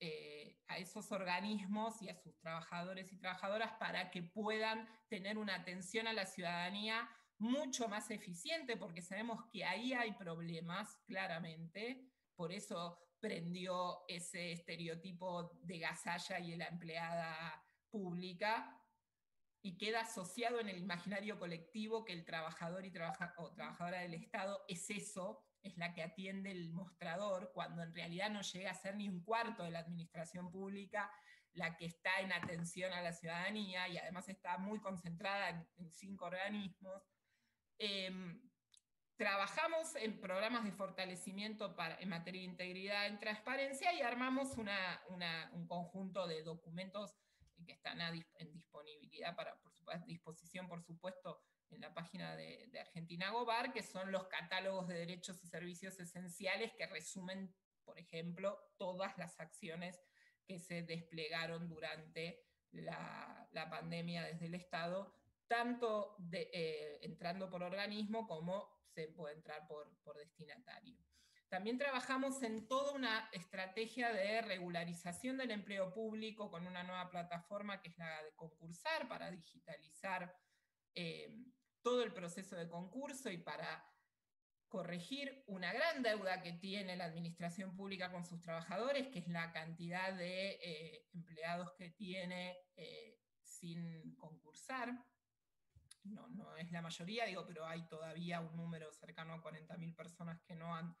[0.00, 5.56] eh, a esos organismos y a sus trabajadores y trabajadoras para que puedan tener una
[5.56, 7.06] atención a la ciudadanía
[7.38, 15.58] mucho más eficiente, porque sabemos que ahí hay problemas, claramente, por eso prendió ese estereotipo
[15.62, 18.72] de Gasalla y la empleada pública,
[19.62, 24.64] y queda asociado en el imaginario colectivo que el trabajador y o trabajadora del Estado
[24.68, 28.94] es eso, es la que atiende el mostrador, cuando en realidad no llega a ser
[28.94, 31.10] ni un cuarto de la administración pública
[31.54, 36.26] la que está en atención a la ciudadanía y además está muy concentrada en cinco
[36.26, 37.02] organismos
[37.78, 38.40] Em,
[39.16, 46.26] trabajamos en programas de fortalecimiento en materia de integridad y transparencia y armamos un conjunto
[46.26, 47.14] de documentos
[47.66, 53.30] que están en disponibilidad para, por supuesto, disposición, por supuesto, en la página de, Argentina
[53.30, 59.16] Gobar, que son los catálogos de derechos y servicios esenciales que resumen, por ejemplo, todas
[59.18, 60.00] las acciones
[60.46, 65.12] que se desplegaron durante la pandemia desde el Estado,
[65.48, 70.96] tanto eh, entrando por organismo como se puede entrar por, por destinatario.
[71.48, 77.80] También trabajamos en toda una estrategia de regularización del empleo público con una nueva plataforma
[77.80, 80.34] que es la de concursar para digitalizar
[80.94, 81.32] eh,
[81.82, 83.84] todo el proceso de concurso y para
[84.68, 89.52] corregir una gran deuda que tiene la administración pública con sus trabajadores, que es la
[89.52, 92.58] cantidad de eh, empleados que tiene
[93.44, 94.92] sin concursar.
[96.06, 100.40] No, no es la mayoría, digo, pero hay todavía un número cercano a 40.000 personas
[100.42, 100.96] que, no han,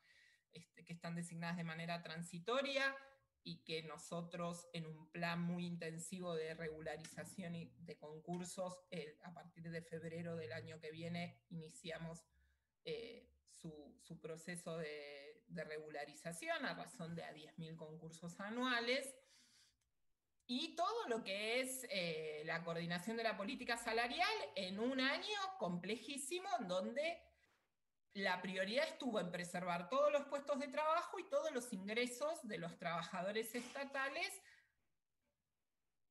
[0.52, 2.94] este, que están designadas de manera transitoria
[3.46, 8.82] y que nosotros en un plan muy intensivo de regularización y de concursos,
[9.22, 12.24] a partir de febrero del año que viene, iniciamos
[12.84, 19.14] eh, su, su, proceso de, de, regularización a razón de a 10.000 concursos anuales.
[20.48, 25.38] Y todo lo que es eh, la coordinación de la política salarial en un año
[25.58, 27.20] complejísimo, en donde
[28.14, 32.58] la prioridad estuvo en preservar todos los puestos de trabajo y todos los ingresos de
[32.58, 34.40] los trabajadores estatales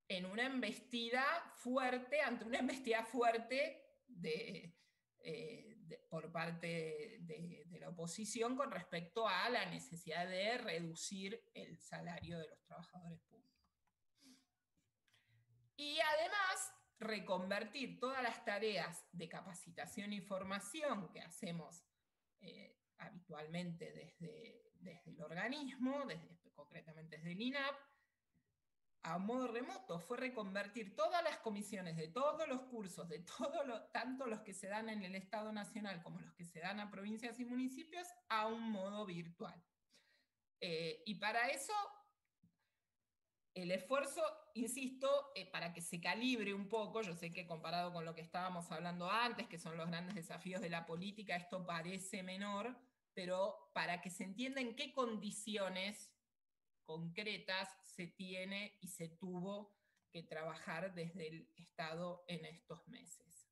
[0.07, 1.23] en una embestida
[1.55, 4.77] fuerte, ante una embestida fuerte de,
[5.19, 5.77] eh,
[6.09, 12.37] por parte de, de, la oposición con respecto a la necesidad de reducir el salario
[12.37, 13.34] de los trabajadores públicos.
[15.77, 21.83] Y además, reconvertir todas las tareas de capacitación y formación que hacemos
[22.39, 26.05] eh, habitualmente desde, desde, el organismo,
[26.53, 27.75] concretamente desde el INAP,
[29.05, 33.83] a modo remoto, fue reconvertir todas las comisiones de todos los cursos, de todo lo,
[33.89, 36.89] tanto los que se dan en el Estado Nacional como los que se dan a
[36.89, 39.63] provincias y municipios, a un modo virtual.
[40.59, 41.73] Eh, y para eso,
[43.55, 44.21] el esfuerzo,
[44.53, 48.21] insisto, eh, para que se calibre un poco, yo sé que comparado con lo que
[48.21, 52.77] estábamos hablando antes, que son los grandes desafíos de la política, esto parece menor,
[53.13, 56.13] pero para que se entienda en qué condiciones
[56.83, 59.73] concretas se tiene y se tuvo
[60.11, 63.49] que trabajar desde el Estado en estos meses.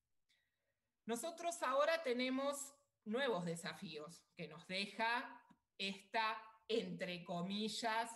[1.05, 2.73] Nosotros ahora tenemos
[3.05, 5.41] nuevos desafíos que nos deja
[5.77, 8.09] esta, entre comillas,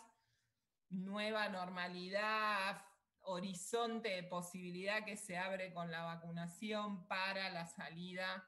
[0.89, 2.81] nueva normalidad,
[3.21, 8.47] horizonte de posibilidad que se abre con la vacunación para la salida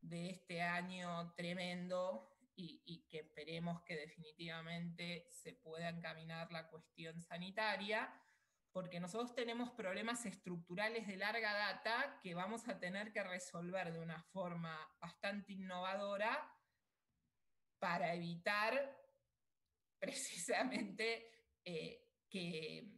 [0.00, 8.10] de este año tremendo y, que esperemos que definitivamente se pueda encaminar la cuestión sanitaria,
[8.72, 14.00] porque nosotros tenemos problemas estructurales de larga data que vamos a tener que resolver de
[14.00, 16.50] una forma bastante innovadora
[17.78, 18.96] para evitar
[19.98, 21.35] precisamente
[21.66, 22.00] eh,
[22.30, 22.96] que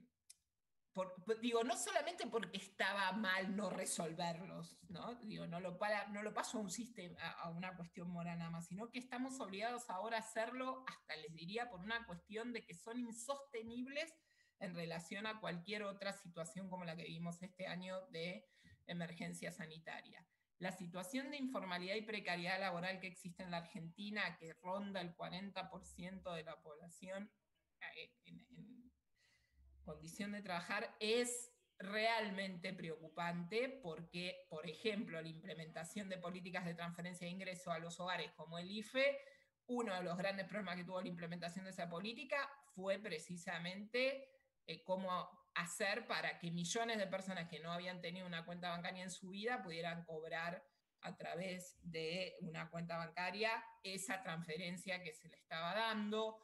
[1.41, 5.15] digo, no solamente porque estaba mal no resolverlos, ¿no?
[5.17, 5.79] Digo, no lo,
[6.11, 9.41] no lo paso a un sistema, a una cuestión moral nada más, sino que estamos
[9.41, 14.13] obligados ahora a hacerlo, hasta les diría, por una cuestión de que son insostenibles
[14.61, 18.47] en relación a cualquier otra situación como la que vivimos este año de
[18.87, 20.27] emergencia sanitaria.
[20.59, 25.15] La situación de informalidad y precariedad laboral que existe en la Argentina, que ronda el
[25.15, 27.31] 40% de la población
[27.95, 28.58] eh, en
[29.88, 37.27] condición de trabajar es realmente preocupante porque, por ejemplo, la implementación de políticas de transferencia
[37.27, 39.18] de ingreso a los hogares como el IFE,
[39.66, 42.37] uno de los grandes problemas que tuvo la implementación de esa política
[42.74, 44.29] fue precisamente
[44.66, 49.03] eh, cómo hacer para que millones de personas que no habían tenido una cuenta bancaria
[49.03, 50.62] en su vida pudieran cobrar
[51.01, 56.36] a través de una cuenta bancaria esa transferencia que se le estaba dando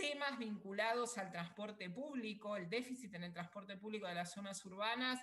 [0.00, 5.20] temas vinculados al transporte público, el déficit en el transporte público de las zonas urbanas,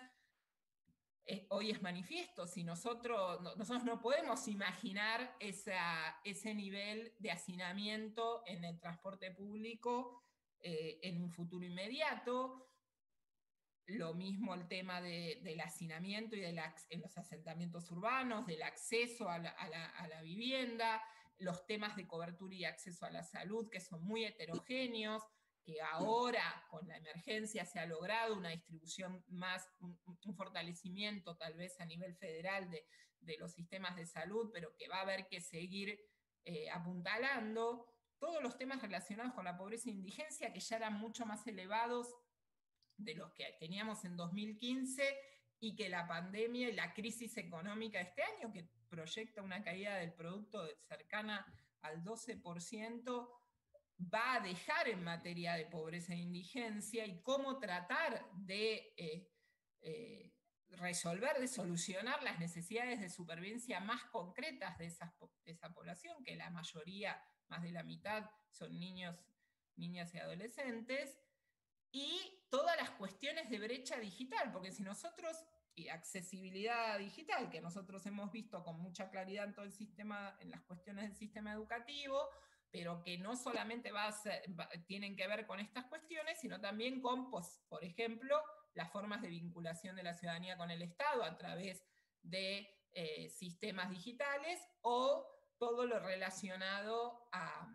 [1.25, 2.45] eh, hoy es manifiesto.
[2.47, 9.31] Si nosotros no, nosotros no podemos imaginar esa, ese nivel de hacinamiento en el transporte
[9.31, 10.23] público
[10.59, 12.69] eh, en un futuro inmediato.
[13.87, 19.29] Lo mismo el tema de, del hacinamiento y de en los asentamientos urbanos, del acceso
[19.29, 21.01] a la, a la, a la vivienda,
[21.39, 25.23] los temas de cobertura y acceso a la salud, que son muy heterogéneos,
[25.63, 29.99] que ahora con la emergencia se ha logrado una distribución más, un,
[30.35, 32.85] fortalecimiento tal vez a nivel federal de,
[33.19, 35.99] de los sistemas de salud, pero que va a haber que seguir
[36.45, 37.85] eh, apuntalando,
[38.19, 42.15] todos los temas relacionados con la pobreza e indigencia, que ya eran mucho más elevados
[42.95, 45.03] de los que teníamos en 2015
[45.59, 49.95] y que la pandemia y la crisis económica de este año, que proyecta una caída
[49.95, 51.45] del producto cercana
[51.81, 53.29] al 12%,
[54.13, 59.31] va a dejar en materia de pobreza e indigencia y cómo tratar de eh,
[59.81, 60.33] eh,
[60.69, 64.93] resolver, de solucionar las necesidades de supervivencia más concretas de,
[65.45, 69.17] de esa población, que la mayoría, más de la mitad, son niños,
[69.75, 71.19] niñas y adolescentes,
[71.91, 75.43] y todas las cuestiones de brecha digital, porque si nosotros,
[75.77, 80.49] y accesibilidad digital, que nosotros hemos visto con mucha claridad en todo el sistema, en
[80.49, 82.27] las cuestiones del sistema educativo,
[82.71, 84.13] pero que no solamente va
[84.87, 88.41] tienen que ver con estas cuestiones, sino también con, pues, por ejemplo,
[88.73, 91.85] las formas de vinculación de la ciudadanía con el Estado a través
[92.23, 95.25] de eh, sistemas digitales o
[95.59, 97.71] todo lo relacionado a,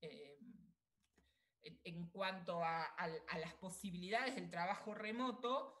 [0.00, 0.38] eh,
[1.84, 2.88] en cuanto a,
[3.38, 5.77] las posibilidades del trabajo remoto,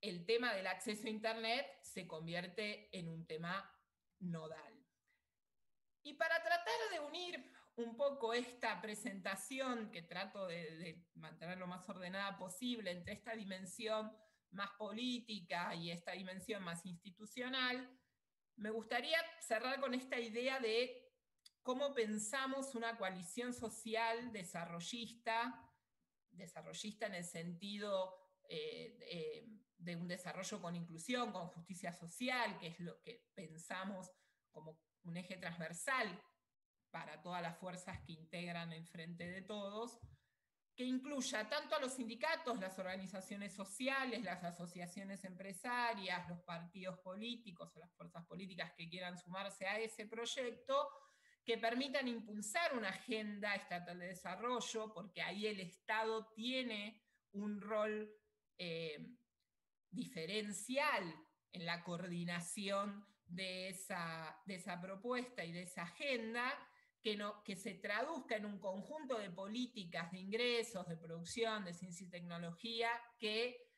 [0.00, 3.70] el tema del acceso a Internet se convierte en un tema
[4.20, 4.84] nodal.
[6.02, 11.88] Y para tratar de unir un poco esta presentación que trato de, mantener lo más
[11.88, 14.16] ordenada posible entre esta dimensión
[14.52, 17.90] más política y esta dimensión más institucional,
[18.56, 21.12] me gustaría cerrar con esta idea de
[21.62, 25.68] cómo pensamos una coalición social desarrollista,
[26.30, 28.14] desarrollista en el sentido
[28.48, 29.44] eh,
[29.78, 34.10] de un desarrollo con inclusión, con justicia social, que es lo que pensamos
[34.50, 36.20] como un eje transversal
[36.90, 39.98] para todas las fuerzas que integran el Frente de Todos,
[40.74, 47.72] que incluya tanto a los sindicatos, las organizaciones sociales, las asociaciones empresarias, los partidos políticos
[47.74, 50.88] o las fuerzas políticas que quieran sumarse a ese proyecto,
[51.44, 57.02] que permitan impulsar una agenda estatal de desarrollo, porque ahí el Estado tiene
[57.32, 58.12] un rol
[58.58, 59.16] eh,
[59.96, 61.02] diferencial
[61.52, 66.52] en la coordinación de esa, de esa propuesta y de esa agenda,
[67.44, 72.10] que, se traduzca en un conjunto de políticas de ingresos, de producción, de ciencia y
[72.10, 72.90] tecnología,
[73.20, 73.70] que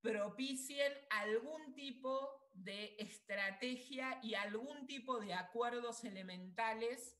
[0.00, 7.16] propicien algún tipo de estrategia y algún tipo de acuerdos elementales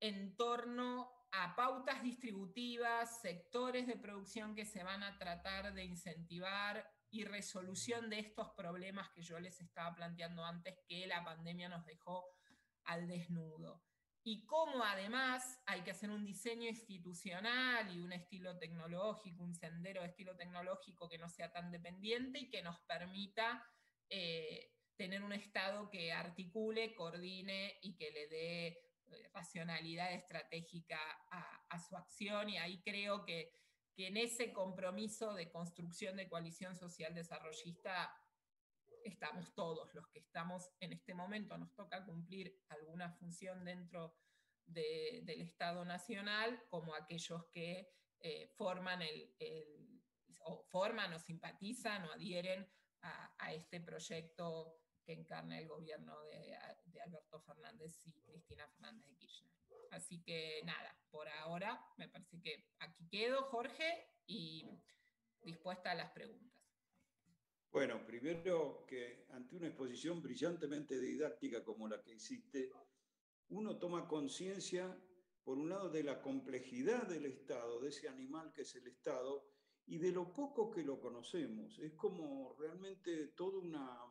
[0.00, 6.97] en torno a pautas distributivas, sectores de producción que se van a tratar de incentivar
[7.10, 11.84] y resolución de estos problemas que yo les estaba planteando antes que la pandemia nos
[11.84, 12.26] dejó
[12.84, 13.82] al desnudo
[14.30, 20.02] y cómo además hay que hacer un diseño institucional y un estilo tecnológico, un sendero
[20.02, 23.64] de estilo tecnológico que no sea tan dependiente y que nos permita
[24.10, 30.98] eh, tener un Estado que articule, coordine y que le dé eh, racionalidad estratégica
[31.30, 32.50] a, su acción.
[32.50, 33.50] Y ahí creo que,
[33.98, 38.16] que en ese compromiso de construcción de coalición social desarrollista
[39.02, 44.14] estamos todos los que estamos en este momento, nos toca cumplir alguna función dentro
[44.64, 47.90] del Estado Nacional, como aquellos que
[48.20, 49.34] eh, forman, el,
[50.44, 52.70] o forman o simpatizan o adhieren
[53.02, 56.54] a, este proyecto que encarna el gobierno de,
[56.84, 59.50] de, Alberto Fernández y Cristina Fernández de Kirchner.
[59.90, 64.68] Así que nada, por ahora me parece que aquí quedo, Jorge, y
[65.40, 66.52] dispuesta a las preguntas.
[67.70, 72.70] Bueno, primero que ante una exposición brillantemente didáctica como la que hiciste,
[73.48, 74.94] uno toma conciencia,
[75.42, 79.48] por un lado, de la complejidad del Estado, de ese animal que es el Estado,
[79.86, 81.78] y de lo poco que lo conocemos.
[81.78, 84.02] Es como realmente todo una,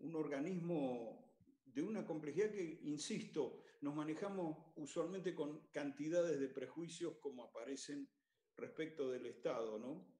[0.00, 1.26] un organismo
[1.64, 8.08] de una complejidad que, insisto, nos manejamos usualmente con cantidades de prejuicios como aparecen
[8.56, 10.16] respecto del Estado, ¿no?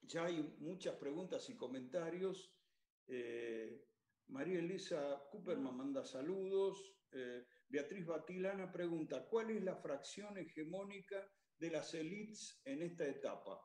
[0.00, 2.54] Ya hay muchas preguntas y comentarios.
[3.06, 3.86] Eh,
[4.28, 6.96] María Elisa Cooperman manda saludos.
[7.12, 13.60] Eh, Beatriz Batilana pregunta, ¿cuál es la fracción hegemónica de las élites en esta etapa?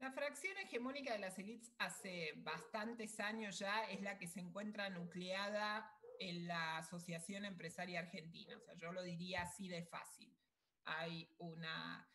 [0.00, 4.88] La fracción hegemónica de las élites hace bastantes años ya es la que se encuentra
[4.88, 8.56] nucleada en la Asociación Empresaria Argentina.
[8.56, 10.34] O sea, yo lo diría así de fácil.
[10.84, 12.08] Hay una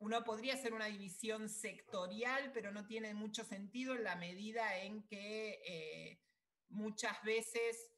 [0.00, 5.02] uno podría hacer una división sectorial, pero no tiene mucho sentido en la medida en
[5.06, 6.22] que eh,
[6.70, 7.90] muchas veces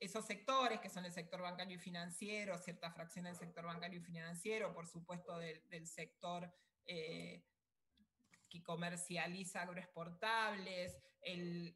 [0.00, 4.02] esos sectores, que son el sector bancario y financiero, cierta fracción del sector bancario y
[4.02, 6.50] financiero, por supuesto del, sector
[6.86, 7.44] eh,
[8.56, 10.96] que comercializa agroexportables,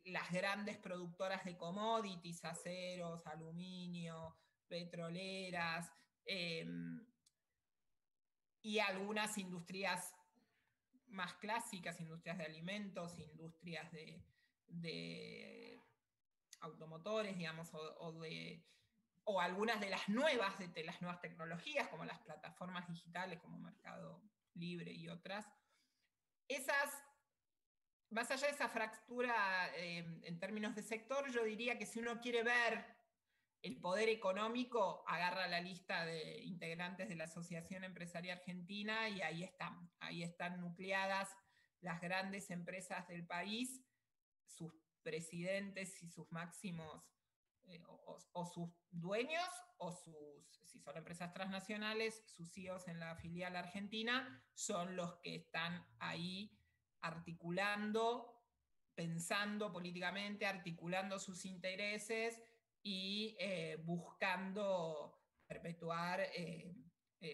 [0.05, 4.37] las grandes productoras de commodities, aceros, aluminio,
[4.69, 5.93] petroleras,
[6.25, 7.05] em,
[8.63, 10.15] y algunas industrias
[11.09, 15.81] más clásicas, industrias de alimentos, industrias de,
[16.61, 18.65] automotores, digamos, o, de,
[19.25, 24.23] o algunas de las nuevas, de, las nuevas tecnologías, como las plataformas digitales, como Mercado
[24.55, 25.47] Libre y otras.
[26.51, 27.01] Esas,
[28.11, 32.21] más allá de esa fractura eh, en términos de sector, yo diría que si uno
[32.21, 32.85] quiere ver
[33.63, 39.45] el poder económico agarra la lista de integrantes de la Asociación Empresaria Argentina y ahí
[39.45, 41.29] están, ahí están nucleadas
[41.83, 43.81] las grandes empresas del país,
[44.45, 44.73] sus
[45.05, 47.05] presidentes y sus máximos,
[47.67, 47.83] eh,
[48.33, 49.49] o, sus dueños,
[49.79, 55.37] o sus, si son empresas transnacionales, sus CEOs en la filial argentina, son los que
[55.37, 56.57] están ahí
[57.01, 58.43] articulando,
[58.95, 62.43] pensando políticamente, articulando sus intereses
[62.83, 66.75] y eh, buscando perpetuar eh,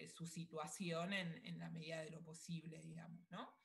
[0.07, 3.55] su situación en, la medida de lo posible, digamos, ¿no?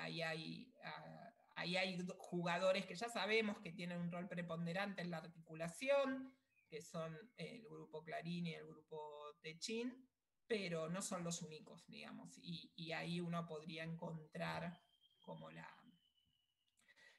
[0.00, 5.10] ahí, hay, ah, ahí hay jugadores que ya sabemos que tienen un rol preponderante en
[5.10, 6.36] la articulación,
[6.68, 10.08] que son el grupo Clarín y el grupo Techín,
[10.46, 14.80] pero no son los únicos, digamos, y, ahí uno podría encontrar
[15.20, 15.68] como la,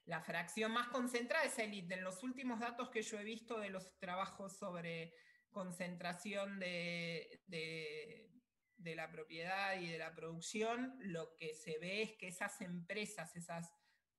[0.05, 1.95] la fracción más concentrada es élite.
[1.95, 5.13] En los últimos datos que yo he visto de los trabajos sobre
[5.49, 12.27] concentración de, de, la propiedad y de la producción, lo que se ve es que
[12.27, 13.73] esas empresas, esas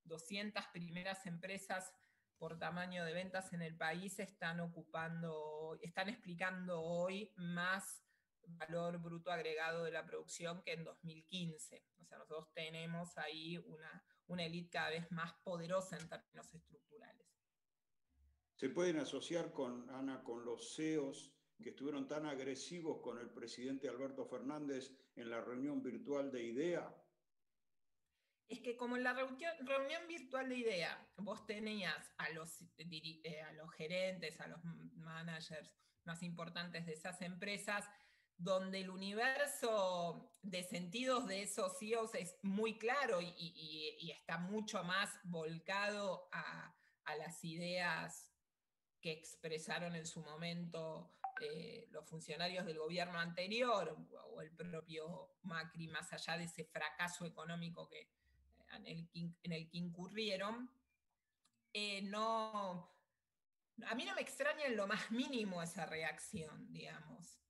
[0.06, 1.92] 200 primeras empresas
[2.38, 8.02] por tamaño de ventas en el país están ocupando, están explicando hoy más
[8.46, 11.84] valor bruto agregado de la producción que en 2015.
[11.98, 17.26] O sea, nosotros tenemos ahí una, una élite cada vez más poderosa en términos estructurales.
[18.54, 21.32] ¿Se pueden asociar con, Ana, con los CEOs
[21.62, 26.94] que estuvieron tan agresivos con el presidente Alberto Fernández en la reunión virtual de IDEA?
[28.48, 33.72] Es que como en la reunión, virtual de IDEA vos tenías a los, eh, los
[33.72, 34.62] gerentes, a los
[34.94, 35.74] managers
[36.04, 37.84] más importantes de esas empresas,
[38.38, 45.10] donde el universo de sentidos de esos CEOs es muy claro y, está mucho más
[45.24, 46.72] volcado a,
[47.18, 48.32] las ideas
[49.00, 53.96] que expresaron en su momento eh, los funcionarios del gobierno anterior
[54.32, 58.10] o el propio Macri, más allá de ese fracaso económico que,
[58.84, 60.70] eh, en, el, que incurrieron,
[61.72, 62.90] eh, no,
[63.86, 67.40] a mí no me extraña en lo más mínimo esa reacción, digamos.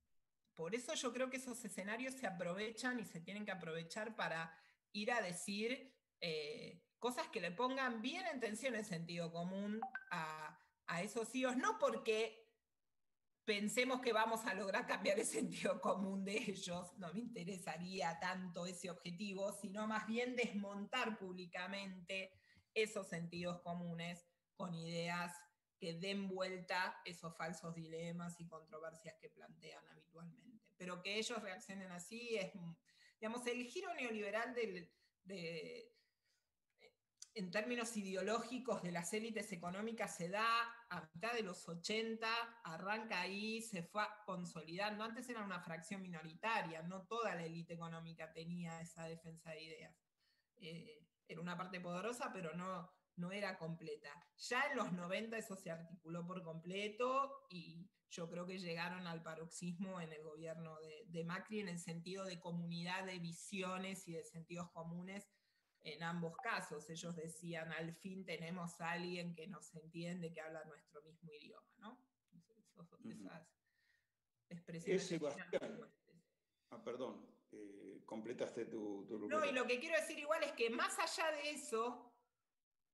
[0.55, 4.57] Por eso yo creo que esos escenarios se aprovechan y se tienen que aprovechar para
[4.91, 10.59] ir a decir eh, cosas que le pongan bien en tensión el sentido común a,
[11.01, 12.46] esos CEOs, no porque
[13.47, 18.67] pensemos que vamos a lograr cambiar el sentido común de ellos, no me interesaría tanto
[18.67, 22.33] ese objetivo, sino más bien desmontar públicamente
[22.73, 24.27] esos sentidos comunes
[24.57, 25.33] con ideas
[25.79, 30.61] que den vuelta esos falsos dilemas y controversias que plantean habitualmente.
[30.75, 32.51] Pero que ellos reaccionen así es,
[33.21, 34.91] digamos, el giro neoliberal de,
[37.37, 40.45] en términos ideológicos de las élites económicas se da
[40.89, 42.27] a mitad de los 80,
[42.63, 45.03] arranca ahí, se fue consolidando.
[45.03, 49.95] Antes era una fracción minoritaria, no toda la élite económica tenía esa defensa de ideas.
[50.55, 54.09] Eh, era una parte poderosa, pero no, no era completa.
[54.37, 59.21] Ya en los 90 eso se articuló por completo y yo creo que llegaron al
[59.21, 60.77] paroxismo en el gobierno
[61.07, 65.27] de, Macri en el sentido de comunidad de visiones y de sentidos comunes
[65.83, 66.89] en ambos casos.
[66.89, 71.73] Ellos decían, al fin tenemos a alguien que nos entiende, que habla nuestro mismo idioma,
[71.77, 72.07] ¿no?
[73.09, 73.47] esas
[74.49, 75.21] expresiones.
[76.69, 79.27] Ah, perdón, eh, completaste tu, tu...
[79.27, 82.13] No, y lo que quiero decir igual es que más allá de eso,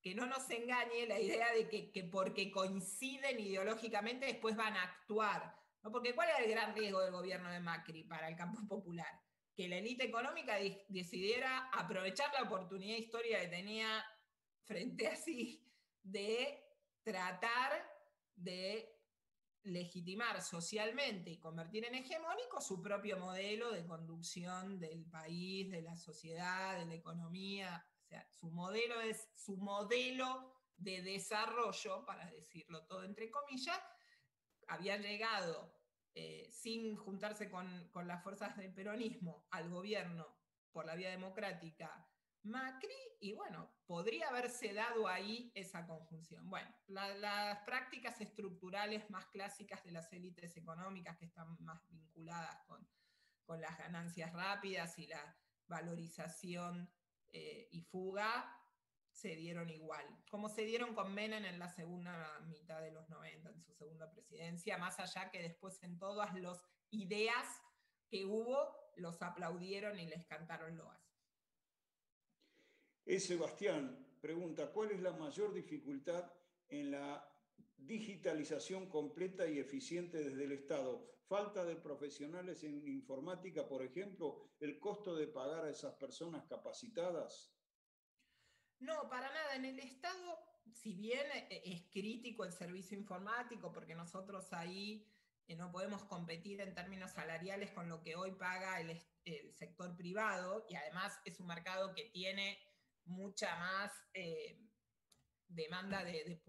[0.02, 5.56] que no nos engañe la idea de que, porque coinciden ideológicamente después van a actuar.
[5.82, 5.92] ¿no?
[5.92, 9.22] Porque ¿cuál era el gran riesgo del gobierno de Macri para el campo popular?
[9.56, 14.04] Que la élite económica decidiera aprovechar la oportunidad histórica que tenía
[14.64, 15.64] frente a sí
[16.02, 16.64] de
[17.04, 17.72] tratar
[18.36, 18.90] de
[19.64, 25.96] legitimar socialmente y convertir en hegemónico su propio modelo de conducción del país, de la
[25.96, 27.86] sociedad, de la economía,
[28.30, 33.80] su modelo es su modelo de desarrollo, para decirlo todo entre comillas,
[34.68, 35.74] había llegado
[36.16, 40.38] eh, sin juntarse con, las fuerzas del peronismo al gobierno
[40.72, 42.08] por la vía democrática
[42.44, 46.50] Macri, y bueno, podría haberse dado ahí esa conjunción.
[46.50, 52.88] Bueno, las prácticas estructurales más clásicas de las élites económicas que están más vinculadas con,
[53.60, 55.38] las ganancias rápidas y la
[55.68, 56.92] valorización
[57.30, 58.63] eh, y fuga,
[59.14, 63.50] se dieron igual, como se dieron con Menem en la segunda mitad de los 90,
[63.50, 67.46] en su segunda presidencia, más allá que después en todas las ideas
[68.10, 71.00] que hubo, los aplaudieron y les cantaron loas.
[73.06, 76.32] Es Sebastián pregunta, ¿cuál es la mayor dificultad
[76.70, 77.30] en la
[77.78, 81.14] digitalización completa y eficiente desde el Estado?
[81.28, 87.53] Falta de profesionales en informática, por ejemplo, el costo de pagar a esas personas capacitadas.
[88.84, 89.56] No, para nada.
[89.56, 90.38] En el Estado,
[90.74, 95.08] si bien eh, es crítico el servicio informático, porque nosotros ahí
[95.48, 99.02] eh, no podemos competir en términos salariales con lo que hoy paga el,
[99.54, 102.60] sector privado, y además es un mercado que tiene
[103.06, 104.60] mucha más eh,
[105.48, 106.42] demanda de,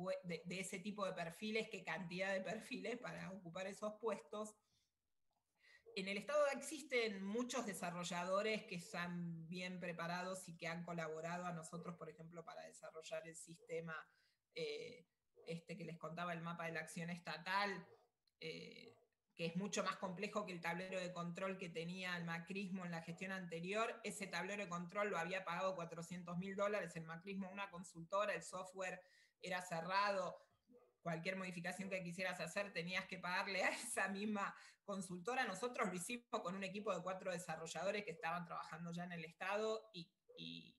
[0.49, 4.57] ese tipo de perfiles que cantidad de perfiles para ocupar esos puestos.
[5.97, 11.53] En el Estado existen muchos desarrolladores que están bien preparados y que han colaborado a
[11.53, 13.95] nosotros, por ejemplo, para desarrollar el sistema
[14.57, 15.07] eh,
[15.47, 17.86] este que les contaba, el mapa de la acción estatal,
[18.40, 18.99] eh,
[19.36, 22.90] que es mucho más complejo que el tablero de control que tenía el macrismo en
[22.90, 24.01] la gestión anterior.
[24.03, 28.42] Ese tablero de control lo había pagado 400 mil dólares el macrismo una consultora, el
[28.42, 29.01] software
[29.40, 30.36] era cerrado,
[31.05, 35.44] cualquier modificación que quisieras hacer tenías que pagarle a esa misma consultora.
[35.44, 39.24] Nosotros lo hicimos con un equipo de cuatro desarrolladores que estaban trabajando ya en el
[39.24, 40.11] Estado y,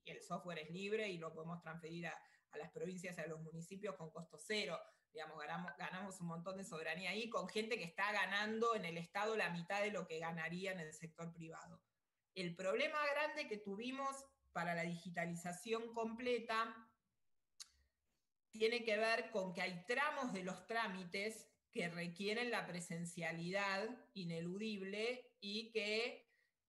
[0.04, 3.40] el software es libre y lo podemos transferir a, a las provincias y a los
[3.40, 4.78] municipios con costo cero
[5.16, 5.38] digamos,
[5.78, 9.48] ganamos, un montón de soberanía ahí con gente que está ganando en el Estado la
[9.48, 11.80] mitad de lo que ganaría en el sector privado.
[12.34, 16.85] El problema grande que tuvimos para la digitalización completa
[18.56, 25.34] tiene que ver con que hay tramos de los trámites que requieren la presencialidad ineludible
[25.40, 26.26] y que,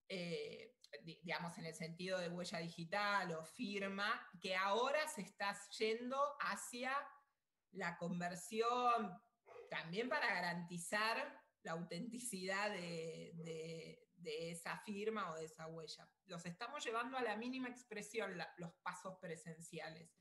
[0.10, 6.20] eh, digamos, en el sentido de huella digital o firma, que ahora se está yendo
[6.42, 6.92] hacia
[7.72, 9.18] la conversión
[9.70, 16.10] también para garantizar la autenticidad de, esa firma o de esa huella.
[16.26, 20.17] Los estamos llevando a la mínima expresión los pasos presenciales.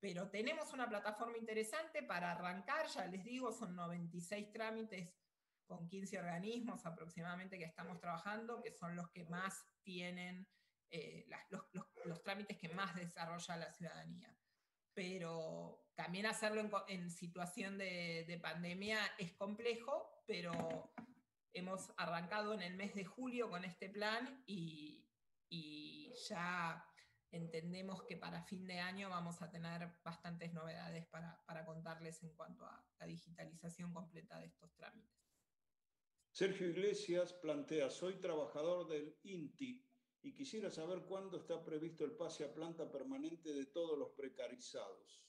[0.00, 5.14] Pero tenemos una plataforma interesante para arrancar, ya les digo, son 96 trámites
[5.66, 10.48] con 15 organismos aproximadamente que estamos trabajando, que son los que más tienen,
[10.90, 11.28] eh,
[12.04, 14.36] los trámites que más desarrolla la ciudadanía.
[14.94, 20.92] Pero también hacerlo en, situación de, pandemia es complejo, pero
[21.52, 25.06] hemos arrancado en el mes de julio con este plan y,
[26.28, 26.84] ya
[27.30, 32.34] entendemos que para fin de año vamos a tener bastantes novedades para, para, contarles en
[32.34, 35.20] cuanto a la digitalización completa de estos trámites.
[36.32, 39.84] Sergio Iglesias plantea, soy trabajador del INTI
[40.22, 45.24] y quisiera saber cuándo está previsto el pase a planta permanente de todos los precarizados.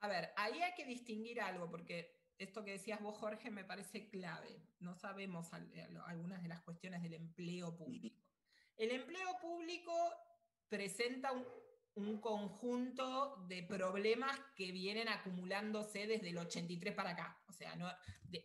[0.00, 4.08] A ver, ahí hay que distinguir algo, porque esto que decías vos, Jorge, me parece
[4.08, 4.62] clave.
[4.78, 5.52] No sabemos
[6.06, 8.24] algunas de las cuestiones del empleo público.
[8.76, 9.92] El empleo público
[10.68, 17.42] presenta un, conjunto de problemas que vienen acumulándose desde el 83 para acá.
[17.48, 17.76] O sea,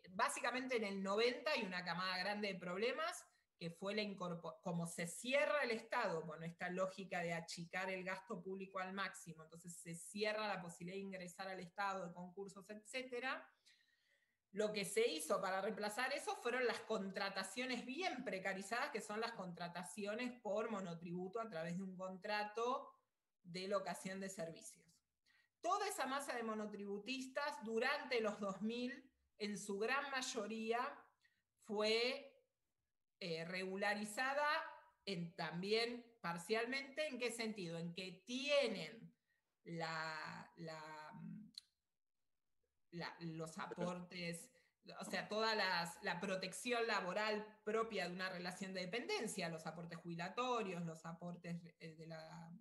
[0.10, 3.24] básicamente en el 90 hay una camada grande de problemas
[3.64, 4.04] que fue la
[4.62, 9.44] como se cierra el Estado con esta lógica de achicar el gasto público al máximo,
[9.44, 13.26] entonces se cierra la posibilidad de ingresar al Estado de concursos, etc.
[14.54, 19.34] Lo que se hizo para reemplazar eso fueron las contrataciones bien precarizadas, que son las
[19.34, 22.90] contrataciones por monotributo a través de un contrato
[23.42, 24.86] de locación de servicios.
[25.60, 30.80] Toda esa masa de monotributistas durante los 2000, en su gran mayoría,
[31.66, 32.40] fue
[33.20, 34.48] eh, regularizada
[35.36, 37.78] también parcialmente, ¿en qué sentido?
[37.78, 39.14] En que tienen
[39.64, 40.52] la,
[43.20, 44.50] los aportes,
[45.00, 50.84] o sea, toda la protección laboral propia de una relación de dependencia, los aportes jubilatorios,
[50.86, 52.52] los aportes eh, de la,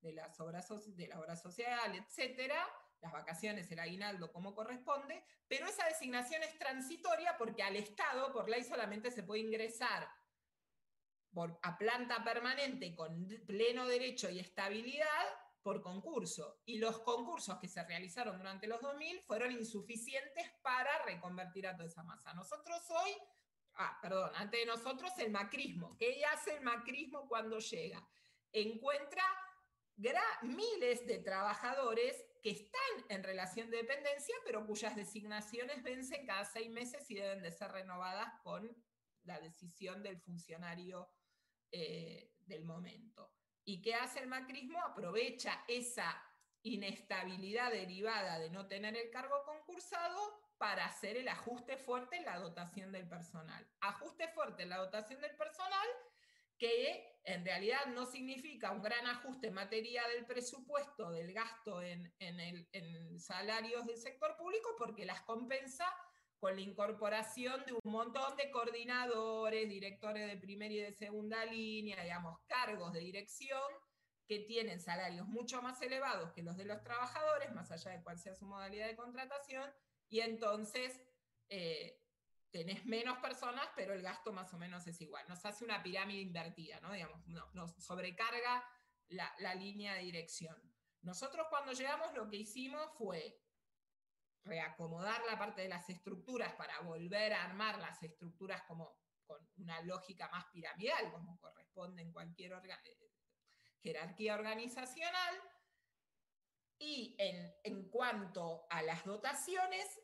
[0.00, 2.66] de las obras, de la obra social, etcétera,
[3.00, 8.48] las vacaciones, el aguinaldo, como corresponde, pero esa designación es transitoria porque al Estado, por
[8.48, 10.08] ley, solamente se puede ingresar
[11.32, 15.26] por, a planta permanente con pleno derecho y estabilidad
[15.62, 16.60] por concurso.
[16.64, 21.88] Y los concursos que se realizaron durante los 2000 fueron insuficientes para reconvertir a toda
[21.88, 22.34] esa masa.
[22.34, 23.10] Nosotros hoy,
[23.74, 25.96] ah, perdón, antes de nosotros el macrismo.
[25.96, 28.06] ¿Qué hace el macrismo cuando llega?
[28.52, 29.22] Encuentra
[30.42, 36.70] miles de trabajadores que están en relación de dependencia, pero cuyas designaciones vencen cada seis
[36.70, 38.74] meses y deben de ser renovadas con
[39.24, 41.10] la decisión del funcionario
[41.70, 43.30] eh, del momento.
[43.70, 44.82] ¿Y qué hace el macrismo?
[44.82, 46.20] Aprovecha esa
[46.64, 50.18] inestabilidad derivada de no tener el cargo concursado
[50.58, 53.64] para hacer el ajuste fuerte en la dotación del personal.
[53.80, 55.86] Ajuste fuerte en la dotación del personal
[56.58, 62.12] que en realidad no significa un gran ajuste en materia del presupuesto, del gasto en,
[62.18, 65.86] en, salarios del sector público, porque las compensa
[66.40, 72.02] con la incorporación de un montón de coordinadores, directores de primera y de segunda línea,
[72.02, 73.60] digamos, cargos de dirección
[74.26, 78.18] que tienen salarios mucho más elevados que los de los trabajadores, más allá de cuál
[78.18, 79.70] sea su modalidad de contratación,
[80.08, 80.98] y entonces
[81.50, 82.00] eh,
[82.50, 85.24] tenés menos personas, pero el gasto más o menos es igual.
[85.28, 86.92] Nos hace una pirámide invertida, ¿no?
[86.92, 87.20] Digamos,
[87.52, 88.64] nos sobrecarga
[89.08, 90.56] la, la línea de dirección.
[91.02, 93.38] Nosotros cuando llegamos lo que hicimos fue
[94.44, 99.80] reacomodar la parte de las estructuras para volver a armar las estructuras como con una
[99.82, 102.52] lógica más piramidal, como corresponde en cualquier
[103.82, 105.34] jerarquía organizacional.
[106.82, 110.00] Y en, en cuanto a las dotaciones,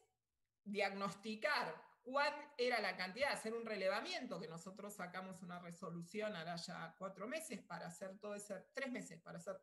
[0.62, 1.74] diagnosticar
[2.06, 7.26] cuál era la cantidad, hacer un relevamiento, que nosotros sacamos una resolución ahora ya cuatro
[7.26, 9.60] meses para hacer todo ese, tres meses para hacer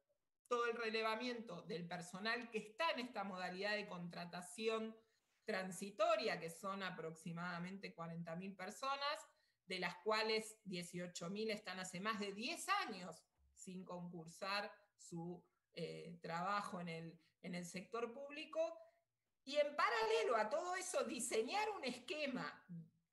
[0.47, 4.95] todo el relevamiento del personal que está en esta modalidad de contratación
[5.45, 9.27] transitoria, que son aproximadamente 40.000 personas,
[9.65, 13.23] de las cuales 18.000 están hace más de 10 años
[13.53, 18.59] sin concursar su eh, trabajo en el, en el sector público,
[19.45, 22.63] y en paralelo a todo eso, diseñar un esquema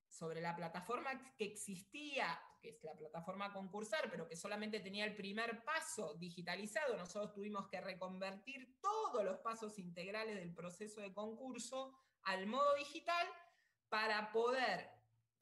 [0.08, 5.16] sobre la plataforma que existía, que es la plataforma concursar, pero que solamente tenía el
[5.16, 6.96] primer paso digitalizado.
[6.96, 13.26] Nosotros tuvimos que reconvertir todos los pasos integrales del proceso de concurso al modo digital
[13.88, 14.90] para poder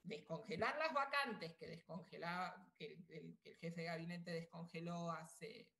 [0.02, 5.70] descongelar las vacantes que, descongelaba, que el jefe de gabinete descongeló hace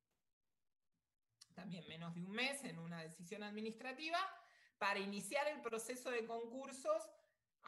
[1.55, 4.19] también menos de un mes en una decisión administrativa
[4.79, 7.11] para iniciar el proceso de concursos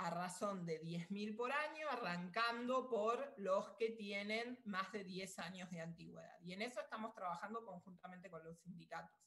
[0.00, 5.70] a razón de 10.000 por año, arrancando por los que tienen más de 10 años
[5.70, 6.40] de antigüedad.
[6.40, 9.20] Y en eso estamos trabajando conjuntamente con los sindicatos,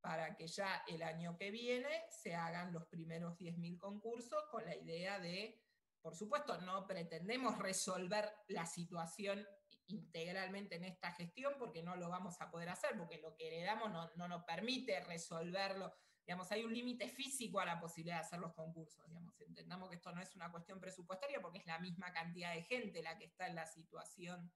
[0.00, 4.76] para que ya el año que viene se hagan los primeros 10.000 concursos con la
[4.76, 5.60] idea de,
[6.00, 9.44] por supuesto, no pretendemos resolver la situación
[9.88, 13.90] integralmente en esta gestión porque no lo vamos a poder hacer, porque lo que heredamos
[13.90, 15.92] no, no nos permite resolverlo
[16.28, 19.02] Digamos, hay un límite físico a la posibilidad de hacer los concursos.
[19.08, 19.40] Digamos.
[19.40, 23.02] Entendamos que esto no es una cuestión presupuestaria porque es la misma cantidad de gente
[23.02, 24.52] la que está en la situación.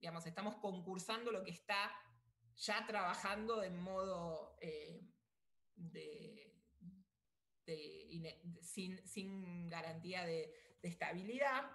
[0.00, 1.92] Digamos, estamos concursando lo que está
[2.54, 5.02] ya trabajando de modo eh,
[8.62, 11.72] sin, garantía de, estabilidad.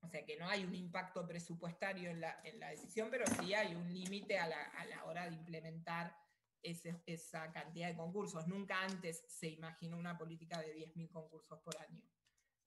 [0.00, 3.94] O sea que no hay un impacto presupuestario en la, decisión, pero sí hay un
[3.94, 6.18] límite a la hora de implementar
[6.62, 8.46] esa cantidad de concursos.
[8.46, 12.02] Nunca antes se imaginó una política de 10.000 concursos por año.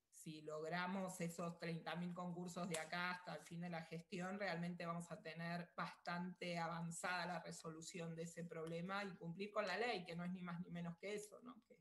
[0.09, 5.11] Si logramos esos 30.000 concursos de acá hasta el fin de la gestión, realmente vamos
[5.11, 10.15] a tener bastante avanzada la resolución de ese problema y cumplir con la ley, que
[10.15, 11.61] no es ni más ni menos que eso, ¿no?
[11.67, 11.77] que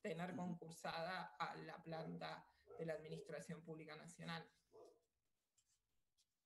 [0.00, 2.46] tener concursada a la planta
[2.78, 4.48] de la Administración Pública Nacional.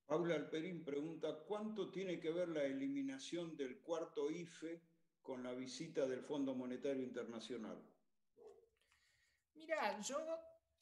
[0.07, 4.80] Paula Alperín pregunta, ¿cuánto tiene que ver la eliminación del cuarto IFE
[5.26, 7.76] con la visita del Fondo Monetario Internacional?
[9.54, 10.18] Mira, yo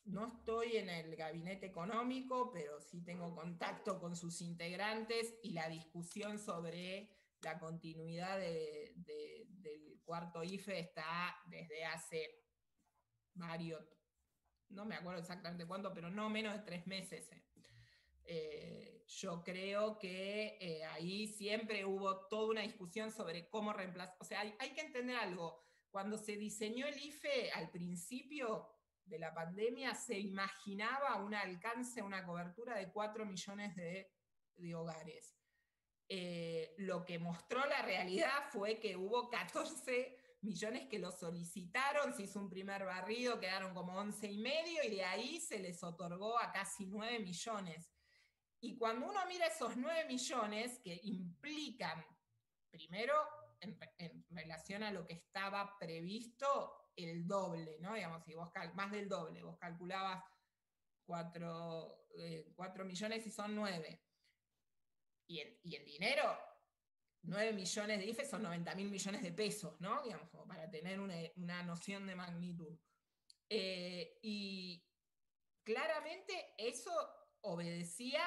[0.04, 5.68] no estoy en el gabinete económico, pero sí tengo contacto con sus integrantes y la
[5.70, 12.44] discusión sobre la continuidad del cuarto IFE está desde hace
[13.32, 13.82] varios,
[14.68, 17.30] no me acuerdo exactamente cuánto, pero no menos de tres meses.
[18.24, 18.94] Eh.
[19.06, 24.16] Yo creo que eh, ahí siempre hubo toda una discusión sobre cómo reemplazar.
[24.18, 25.62] O sea, hay, que entender algo.
[25.90, 28.68] Cuando se diseñó el IFE al principio
[29.04, 34.10] de la pandemia, se imaginaba un alcance, una cobertura de 4 millones de,
[34.74, 35.36] hogares.
[36.08, 42.24] Eh, lo que mostró la realidad fue que hubo 14 millones que lo solicitaron, se
[42.24, 46.38] hizo un primer barrido, quedaron como 11 y medio y de ahí se les otorgó
[46.38, 47.93] a casi 9 millones.
[48.64, 52.02] Y cuando uno mira esos 9 millones que implican,
[52.70, 53.14] primero,
[53.60, 57.92] en, relación a lo que estaba previsto, el doble, ¿no?
[57.92, 60.24] Digamos, si vos más del doble, vos calculabas
[61.04, 62.54] 4, eh,
[62.86, 64.02] millones y son 9.
[65.26, 66.38] Y en, y en dinero
[67.20, 70.02] 9 millones de IFE son 90 mil millones de pesos, ¿no?
[70.02, 72.78] Digamos, para tener una, noción de magnitud.
[73.50, 74.82] Eh, y
[75.62, 76.92] claramente eso
[77.42, 78.22] obedecía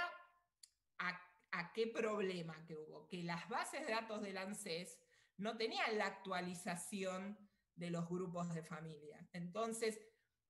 [0.99, 4.99] a, qué problema que hubo, que las bases de datos del ANSES
[5.37, 7.37] no tenían la actualización
[7.75, 9.27] de los grupos de familia.
[9.33, 9.99] Entonces,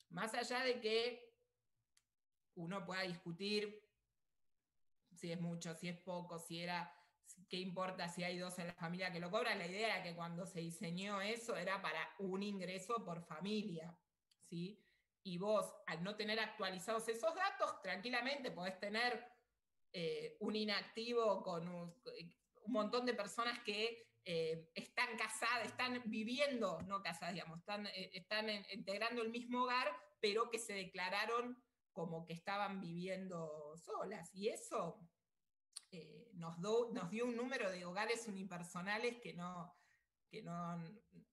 [0.10, 1.34] más allá de que
[2.56, 3.88] uno pueda discutir
[5.14, 6.94] si es mucho, si es poco, si era,
[7.50, 10.16] qué importa si hay dos en la familia que lo cobran, la idea era que
[10.16, 13.98] cuando se diseñó eso era para un ingreso por familia,
[14.50, 14.84] ¿sí?
[15.24, 19.37] Y vos, al no tener actualizados esos datos, tranquilamente podés tener
[19.94, 21.94] eh, un inactivo con un,
[22.68, 29.22] montón de personas que eh, están casadas, están viviendo, no casadas, digamos, están, eh, integrando
[29.22, 29.88] el mismo hogar,
[30.20, 31.58] pero que se declararon
[31.94, 34.30] como que estaban viviendo solas.
[34.36, 35.00] Y eso
[36.34, 39.74] nos, nos, dio un número de hogares unipersonales que, no,
[40.30, 40.78] que, no,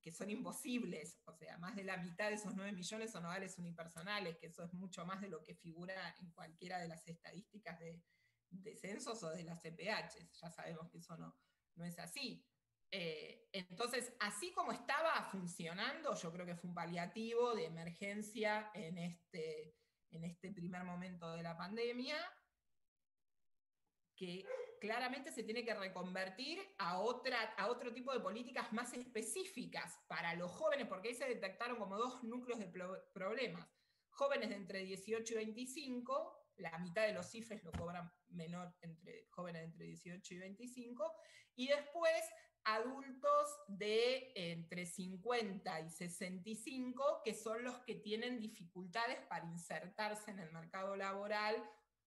[0.01, 1.21] que son imposibles.
[1.25, 4.63] O sea, más de la mitad de esos 9 millones son hogares unipersonales, que eso
[4.63, 8.01] es mucho más de lo que figura en cualquiera de las estadísticas de,
[8.51, 10.31] de censos o de las CPH.
[10.41, 11.37] Ya sabemos que eso no,
[11.77, 12.47] no es así.
[12.91, 18.99] Eh, entonces, así como estaba funcionando, yo creo que fue un paliativo de emergencia en
[18.99, 19.77] este,
[20.11, 22.17] en este primer momento de la pandemia,
[24.15, 24.47] que
[24.81, 30.35] claramente se tiene que reconvertir a, otra, a otro tipo de políticas más específicas para
[30.35, 32.71] los jóvenes, porque ahí se detectaron como dos núcleos de
[33.13, 33.69] problemas.
[34.11, 39.27] Jóvenes de entre 18 y 25, la mitad de los cifres lo cobran menor entre
[39.31, 41.13] jóvenes de entre 18 y 25,
[41.57, 42.23] y después
[42.65, 50.39] adultos de entre 50 y 65, que son los que tienen dificultades para insertarse en
[50.41, 51.57] el mercado laboral,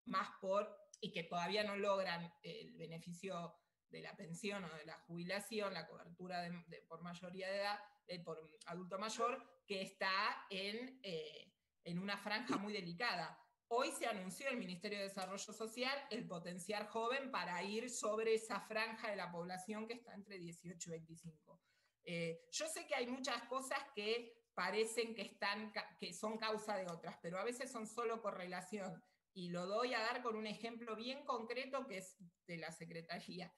[0.06, 3.56] más por, y que todavía no logran el beneficio
[3.90, 6.44] de la pensión o de la jubilación, la cobertura
[6.88, 7.80] por mayoría de edad,
[8.24, 13.40] por adulto mayor, que está en, eh, en una franja muy delicada.
[13.70, 18.62] Hoy se anunció el Ministerio de Desarrollo Social el potenciar joven para ir sobre esa
[18.62, 21.62] franja de la población que está entre 18 y 25.
[22.06, 26.86] Eh, yo sé que hay muchas cosas que parecen que, están, que son causa de
[26.86, 29.04] otras, pero a veces son solo correlación.
[29.34, 32.16] Y lo doy a dar con un ejemplo bien concreto que es
[32.48, 33.54] de la Secretaría.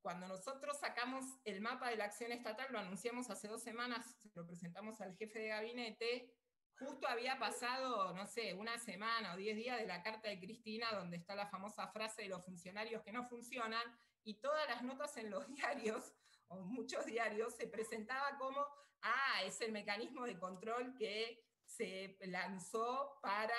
[0.00, 4.46] Cuando nosotros sacamos el mapa de la acción estatal, lo anunciamos hace dos semanas, lo
[4.46, 6.34] presentamos al jefe de gabinete,
[6.78, 10.92] Justo había pasado, no sé, una semana o diez días de la carta de Cristina,
[10.92, 13.82] donde está la famosa frase de los funcionarios que no funcionan,
[14.24, 16.12] y todas las notas en los diarios,
[16.48, 18.66] o muchos diarios, se presentaba como,
[19.02, 23.54] ah, es el mecanismo de control que se lanzó para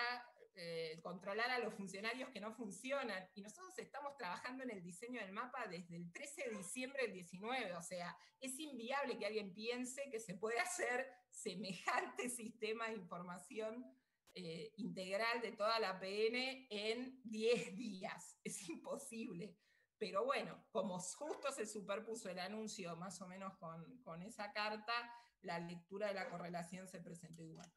[0.57, 3.27] eh, controlar a los funcionarios que no funcionan.
[3.35, 7.13] Y nosotros estamos trabajando en el diseño del mapa desde el 13 de diciembre del
[7.13, 12.93] 19, o sea, es inviable que alguien piense que se puede hacer semejante sistema de
[12.93, 13.85] información
[14.33, 18.39] eh, integral de toda la PN en 10 días.
[18.43, 19.57] Es imposible.
[19.97, 24.93] Pero bueno, como justo se superpuso el anuncio más o menos con, con esa carta,
[25.41, 27.71] la lectura de la correlación se presentó igual.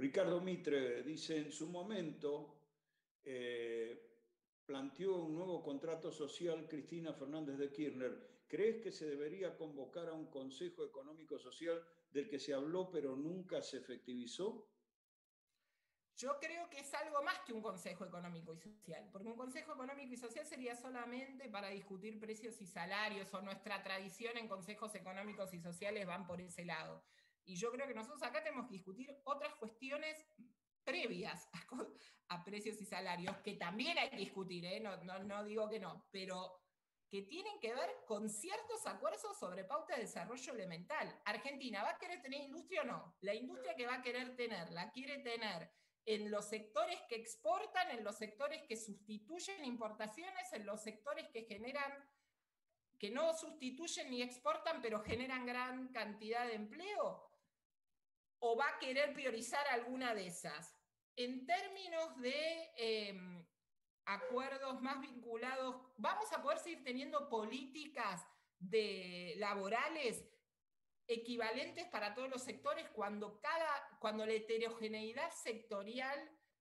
[0.00, 2.56] Ricardo Mitre dice, en su momento
[3.22, 4.00] eh,
[4.64, 8.40] planteó un nuevo contrato social Cristina Fernández de Kirchner.
[8.48, 13.14] ¿Crees que se debería convocar a un Consejo Económico Social del que se habló pero
[13.14, 14.70] nunca se efectivizó?
[16.16, 19.74] Yo creo que es algo más que un Consejo Económico y Social, porque un Consejo
[19.74, 24.94] Económico y Social sería solamente para discutir precios y salarios, o nuestra tradición en consejos
[24.94, 27.02] económicos y sociales van por ese lado.
[27.50, 30.24] Y yo creo que nosotros acá tenemos que discutir otras cuestiones
[30.84, 31.48] previas
[32.28, 34.78] a, precios y salarios, que también hay que discutir, ¿eh?
[34.78, 36.62] no, no, digo que no, pero
[37.08, 41.20] que tienen que ver con ciertos acuerdos sobre pauta de desarrollo elemental.
[41.24, 43.16] Argentina, ¿va a querer tener industria o no?
[43.20, 45.72] La industria que va a querer tener, la quiere tener
[46.06, 51.42] en los sectores que exportan, en los sectores que sustituyen importaciones, en los sectores que
[51.42, 51.92] generan
[53.00, 57.29] que no sustituyen ni exportan, pero generan gran cantidad de empleo?
[58.40, 60.76] ¿O va a querer priorizar alguna de esas?
[61.16, 63.46] En términos de em,
[64.06, 68.26] acuerdos más vinculados, ¿vamos a poder seguir teniendo políticas
[68.58, 70.24] de, laborales
[71.06, 76.18] equivalentes para todos los sectores cuando, cada, cuando la heterogeneidad sectorial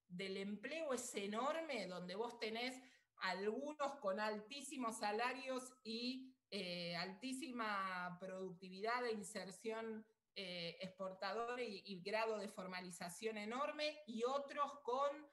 [0.07, 2.82] del empleo es enorme, donde vos tenés
[3.21, 10.05] algunos con altísimos salarios y eh, altísima productividad de inserción
[10.36, 15.27] eh, exportadora y, grado de formalización enorme, y otros con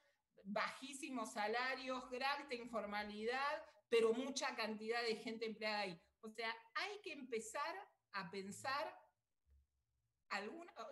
[0.45, 6.01] bajísimos salarios, gran informalidad, pero mucha cantidad de gente empleada ahí.
[6.21, 7.75] O sea, hay que empezar
[8.13, 8.95] a pensar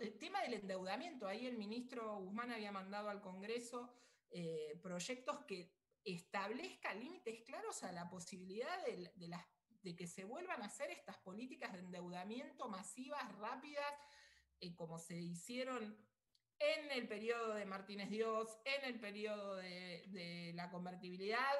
[0.01, 1.27] el tema del endeudamiento.
[1.27, 3.93] Ahí el ministro Guzmán había mandado al Congreso
[4.31, 5.73] eh, proyectos que
[6.05, 9.29] establezcan límites claros a la posibilidad de,
[9.93, 13.93] que se vuelvan a hacer estas políticas de endeudamiento masivas, rápidas,
[14.61, 15.97] eh, como se hicieron
[16.59, 21.53] en el periodo de Martínez Dios, en el periodo de la convertibilidad,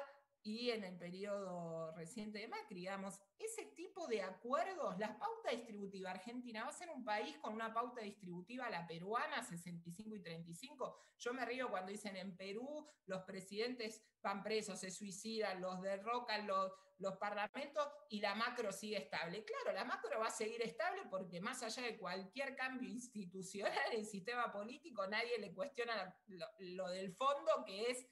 [0.45, 6.11] y en el periodo reciente de Macri, digamos, ese tipo de acuerdos, la pauta distributiva
[6.11, 10.99] argentina va a ser un país con una pauta distributiva, la peruana, 65 y 35.
[11.17, 16.45] Yo me río cuando dicen en Perú los presidentes van presos, se suicidan, los derrocan
[16.45, 19.43] los, los parlamentos y la macro sigue estable.
[19.45, 24.01] Claro, la macro va a seguir estable porque más allá de cualquier cambio institucional en
[24.01, 26.15] el sistema político, nadie le cuestiona
[26.59, 28.07] lo del fondo, que es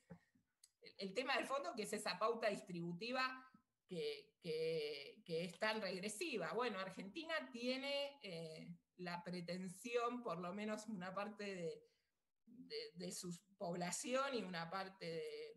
[0.98, 3.50] el tema del fondo, que es esa pauta distributiva
[3.88, 4.34] que,
[5.26, 6.54] es tan regresiva.
[6.54, 8.68] Bueno, Argentina tiene eh,
[8.98, 11.84] la pretensión, por lo menos una parte
[12.46, 15.56] de, su población y una parte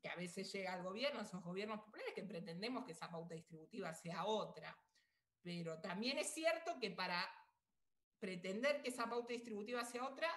[0.00, 3.92] que a veces llega al gobierno, esos gobiernos populares, que pretendemos que esa pauta distributiva
[3.94, 4.76] sea otra.
[5.42, 7.28] Pero también es cierto que para
[8.18, 10.28] pretender que esa pauta distributiva sea otra,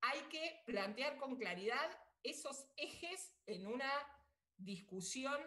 [0.00, 1.90] hay que plantear con claridad
[2.22, 3.90] esos ejes en una
[4.56, 5.40] discusión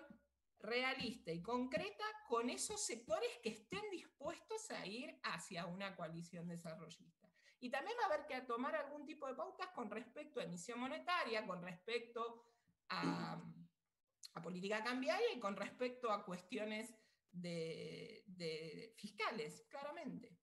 [0.59, 7.29] realista y concreta con esos sectores que estén dispuestos a ir hacia una coalición desarrollista.
[7.59, 10.79] Y también va a haber que tomar algún tipo de pautas con respecto a emisión
[10.79, 12.45] monetaria, con respecto
[12.89, 13.41] a,
[14.41, 16.93] política cambiaria y con respecto a cuestiones
[17.31, 20.37] de, fiscales, claramente.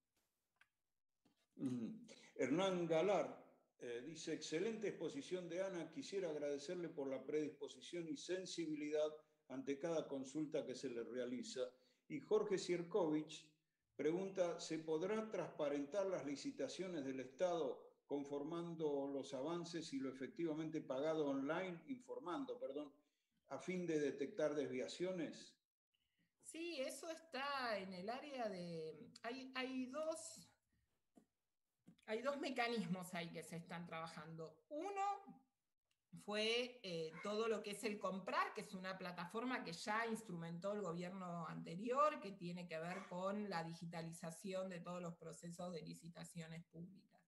[2.37, 3.50] Hernán Galar
[3.83, 9.11] eh, dice, excelente exposición de Ana, quisiera agradecerle por la predisposición y sensibilidad
[9.49, 11.61] ante cada consulta que se le realiza.
[12.09, 13.49] Y Jorge Sierkovich
[13.97, 21.29] pregunta, ¿se podrá transparentar las licitaciones del Estado conformando los avances y lo efectivamente pagado
[21.29, 22.93] online, informando, perdón,
[23.49, 25.57] a fin de detectar desviaciones?
[26.43, 29.13] Sí, eso está en el área de...
[29.23, 30.50] Hay, hay dos
[32.11, 34.65] hay dos mecanismos ahí que se están trabajando.
[34.69, 35.41] Uno
[36.25, 40.73] fue eh, todo lo que es el comprar, que es una plataforma que ya instrumentó
[40.73, 45.83] el gobierno anterior, que tiene que ver con la digitalización de todos los procesos de
[45.83, 47.23] licitaciones públicas.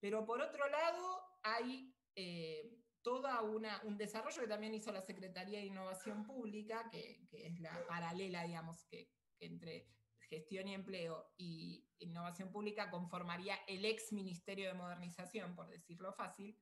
[0.00, 5.66] Pero por otro lado, hay eh, todo un desarrollo que también hizo la Secretaría de
[5.66, 9.86] Innovación Pública, que, es la paralela, digamos, que entre
[10.28, 16.58] Gestión y Empleo y Innovación Pública conformaría el ex Ministerio de Modernización, por decirlo fácil,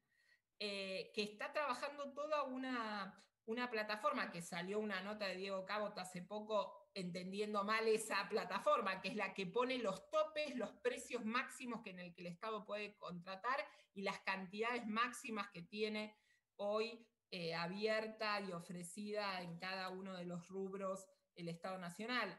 [0.59, 5.99] eh, que está trabajando toda una, una plataforma que salió una nota de Diego Cabot
[5.99, 11.25] hace poco entendiendo mal esa plataforma, que es la que pone los topes, los precios
[11.25, 13.59] máximos que en el que el Estado puede contratar
[13.95, 16.17] y las cantidades máximas que tiene
[16.57, 22.39] hoy eh, abierta y ofrecida en cada uno de los rubros el Estado Nacional.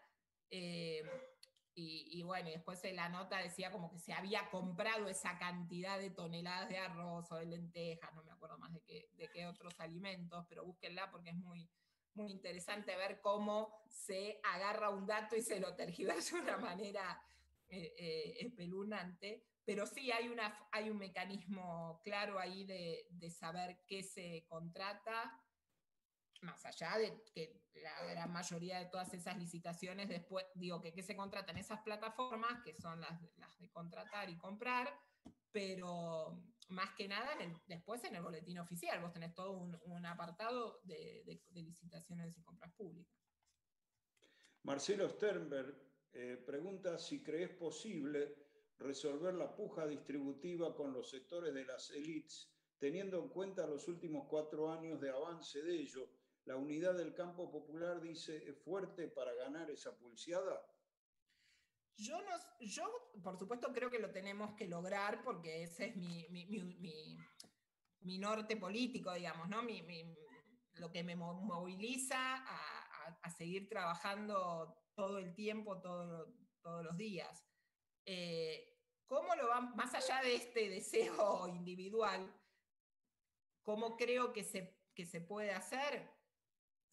[0.56, 1.02] Eh,
[1.76, 6.70] y, bueno, después la nota decía como que se había comprado esa cantidad de toneladas
[6.70, 10.46] de arroz o de lentejas, no me acuerdo más de qué, de qué otros alimentos,
[10.48, 11.68] pero búsquenla porque es muy,
[12.14, 17.20] muy interesante ver cómo se agarra un dato y se lo tergiversa de una manera
[17.70, 19.44] eh, eh, espelunante.
[19.66, 25.43] Pero sí hay, una, hay un mecanismo claro ahí de, de saber qué se contrata
[26.44, 31.16] más allá de que la gran mayoría de todas esas licitaciones después, digo, que, se
[31.16, 33.20] contratan esas plataformas, que son las,
[33.60, 34.94] de contratar y comprar,
[35.52, 37.32] pero más que nada
[37.68, 43.14] después en el boletín oficial, vos tenés todo un, apartado de, licitaciones y compras públicas.
[44.64, 45.76] Marcelo Sternberg
[46.14, 48.36] eh, pregunta si crees posible
[48.78, 54.28] resolver la puja distributiva con los sectores de las élites, teniendo en cuenta los últimos
[54.30, 56.10] cuatro años de avance de ello
[56.46, 60.62] la unidad del campo popular dice es fuerte para ganar esa pulseada?
[61.96, 66.28] Yo, no, yo, por supuesto, creo que lo tenemos que lograr porque ese es mi,
[68.02, 69.62] mi, norte político, digamos, ¿no?
[70.76, 77.46] lo que me moviliza a, seguir trabajando todo el tiempo, todo, todos los días.
[78.06, 78.74] Eh,
[79.06, 82.34] ¿Cómo lo va, más allá de este deseo individual,
[83.62, 86.23] cómo creo que se, que se puede hacer?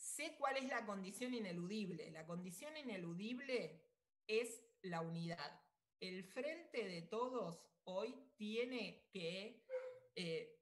[0.01, 2.11] Sé cuál es la condición ineludible.
[2.11, 3.85] La condición ineludible
[4.27, 5.61] es la unidad.
[6.01, 9.63] El frente de todos hoy tiene que
[10.17, 10.59] eh,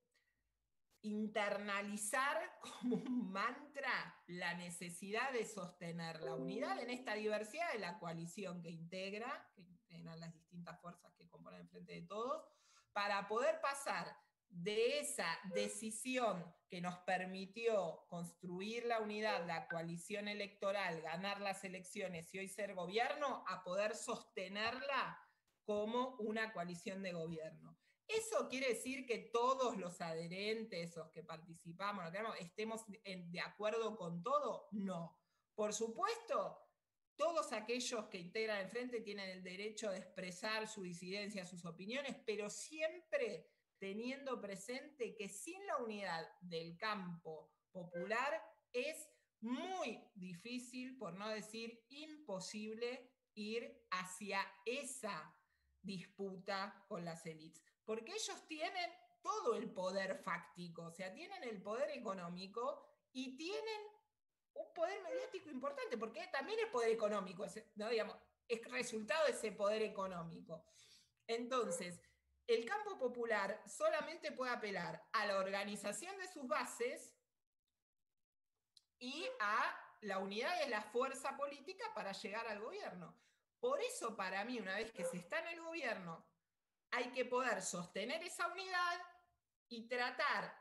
[1.02, 7.98] internalizar como un mantra la necesidad de sostener la unidad en esta diversidad de la
[8.00, 12.44] coalición que integra, que integran las distintas fuerzas que componen el Frente de Todos,
[12.92, 14.16] para poder pasar
[14.50, 22.32] de esa decisión que nos permitió construir la unidad, la coalición electoral, ganar las elecciones
[22.34, 25.18] y hoy ser gobierno, a poder sostenerla
[25.64, 27.78] como una coalición de gobierno.
[28.06, 34.68] ¿Eso quiere decir que todos los adherentes, los que participamos, estemos de acuerdo con todo?
[34.72, 35.20] No.
[35.54, 36.58] Por supuesto,
[37.16, 42.16] todos aquellos que integran el frente tienen el derecho de expresar su disidencia, sus opiniones,
[42.24, 49.08] pero siempre teniendo presente que sin la unidad del campo popular es
[49.40, 55.34] muy difícil, por no decir imposible, ir hacia esa
[55.80, 58.90] disputa con las élites porque ellos tienen
[59.22, 63.80] todo el poder fáctico, o sea, tienen el poder económico y tienen
[64.52, 67.88] un poder mediático importante, porque también es poder económico, ¿no?
[67.88, 68.14] Digamos,
[68.46, 70.66] es resultado de ese poder económico.
[71.26, 71.98] Entonces,
[72.48, 77.14] el campo popular solamente puede apelar a la organización de sus bases
[78.98, 83.14] y a la unidad de la fuerza política para llegar al gobierno.
[83.60, 86.26] Por eso, para mí, una vez que se está en el gobierno
[86.90, 89.02] hay que poder sostener esa unidad
[89.68, 90.56] y tratar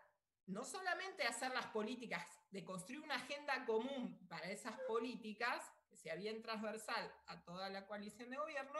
[0.48, 5.96] no solamente de hacer las políticas, de construir una agenda común para esas políticas, que
[5.96, 8.80] sea bien transversal a toda la coalición de gobierno,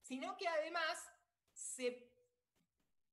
[0.00, 1.10] sino que además
[1.52, 2.13] se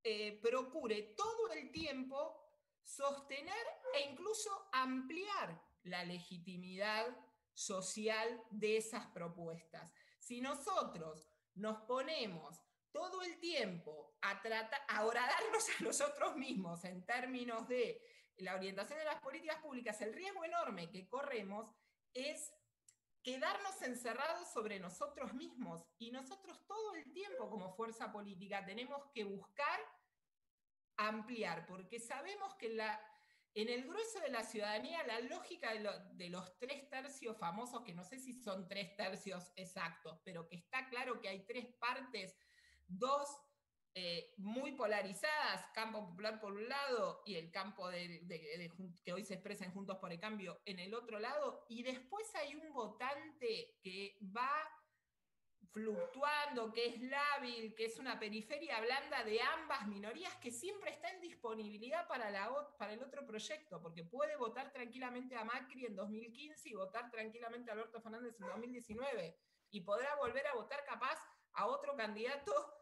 [0.04, 2.41] eh, procure todo el tiempo
[2.84, 7.08] sostener e incluso ampliar la legitimidad
[7.54, 9.91] social de esas propuestas.
[10.20, 12.60] Si nosotros nos ponemos
[12.91, 18.02] todo el tiempo a, tratar, a horadarnos a nosotros mismos en términos de
[18.38, 21.70] la orientación de las políticas públicas, el riesgo enorme que corremos
[22.14, 22.52] es
[23.24, 25.86] quedarnos encerrados sobre nosotros mismos.
[25.97, 29.80] Y nosotros todo el tiempo como fuerza política tenemos que buscar
[30.97, 32.99] ampliar, porque sabemos que la,
[33.53, 37.93] en el grueso de la ciudadanía la lógica de, de, los tres tercios famosos, que
[37.93, 42.38] no sé si son tres tercios exactos, pero que está claro que hay tres partes
[42.88, 43.28] dos
[43.94, 49.66] eh, muy polarizadas, campo popular por un lado y el campo que hoy se expresa
[49.66, 54.18] en Juntos por el Cambio en el otro lado, y después hay un votante que
[54.36, 54.50] va
[55.72, 61.10] fluctuando, que es lábil, que es una periferia blanda de ambas minorías, que siempre está
[61.10, 65.96] en disponibilidad para, la, para el otro proyecto, porque puede votar tranquilamente a Macri en
[65.96, 69.38] 2015 y votar tranquilamente a Alberto Fernández en 2019,
[69.72, 71.18] y podrá volver a votar capaz
[71.54, 72.81] a otro candidato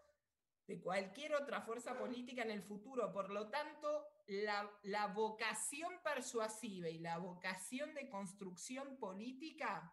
[0.69, 3.11] de cualquier otra fuerza política en el futuro.
[3.11, 9.91] Por lo tanto, la, vocación persuasiva y la vocación de construcción política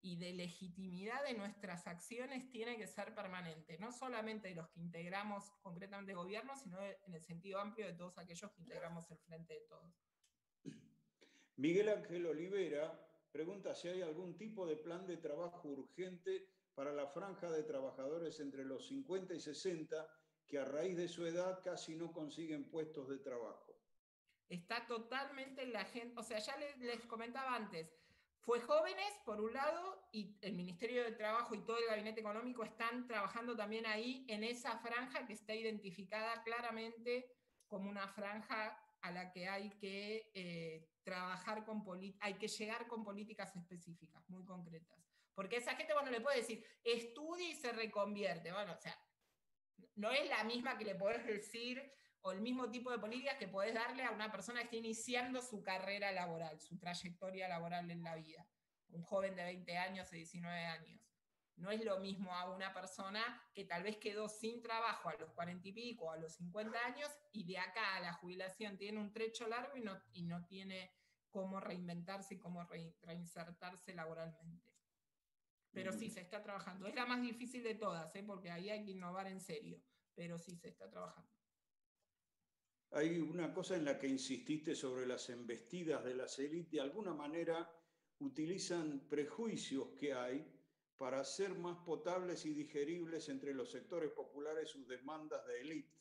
[0.00, 4.78] y de legitimidad de nuestras acciones tiene que ser permanente, no solamente de los que
[4.78, 9.54] integramos concretamente gobierno, sino en el sentido amplio de todos aquellos que integramos el frente
[9.54, 9.92] de todos.
[11.56, 12.96] Miguel Ángel Olivera
[13.32, 18.40] pregunta si hay algún tipo de plan de trabajo urgente para la franja de trabajadores
[18.40, 20.08] entre los 50 y 60
[20.46, 23.74] que a raíz de su edad casi no consiguen puestos de trabajo.
[24.48, 27.90] Está totalmente en la gente, o sea, ya les, comentaba antes,
[28.40, 32.64] fue jóvenes, por un lado, y el Ministerio de Trabajo y todo el Gabinete Económico
[32.64, 37.30] están trabajando también ahí en esa franja que está identificada claramente
[37.66, 41.82] como una franja a la que hay que eh, trabajar con
[42.20, 45.11] hay que llegar con políticas específicas, muy concretas.
[45.34, 48.52] Porque esa gente, bueno, le puede decir, estudia y se reconvierte.
[48.52, 48.96] Bueno, o sea,
[49.94, 51.82] no es la misma que le podés decir
[52.22, 55.42] o el mismo tipo de políticas que podés darle a una persona que está iniciando
[55.42, 58.46] su carrera laboral, su trayectoria laboral en la vida.
[58.90, 61.00] Un joven de 20 años o 19 años.
[61.56, 65.32] No es lo mismo a una persona que tal vez quedó sin trabajo a los
[65.32, 69.12] 40 y pico, a los 50 años, y de acá a la jubilación tiene un
[69.12, 70.92] trecho largo y no, y no tiene
[71.30, 72.66] cómo reinventarse y cómo
[73.02, 74.71] reinsertarse laboralmente.
[75.72, 76.86] Pero sí, se está trabajando.
[76.86, 78.22] Es la más difícil de todas, ¿eh?
[78.26, 79.80] porque ahí hay que innovar en serio,
[80.14, 81.30] pero sí se está trabajando.
[82.90, 86.72] Hay una cosa en la que insististe sobre las embestidas de las élites.
[86.72, 87.70] De alguna manera
[88.18, 90.46] utilizan prejuicios que hay
[90.98, 95.98] para hacer más potables y digeribles entre los sectores populares sus demandas de élite.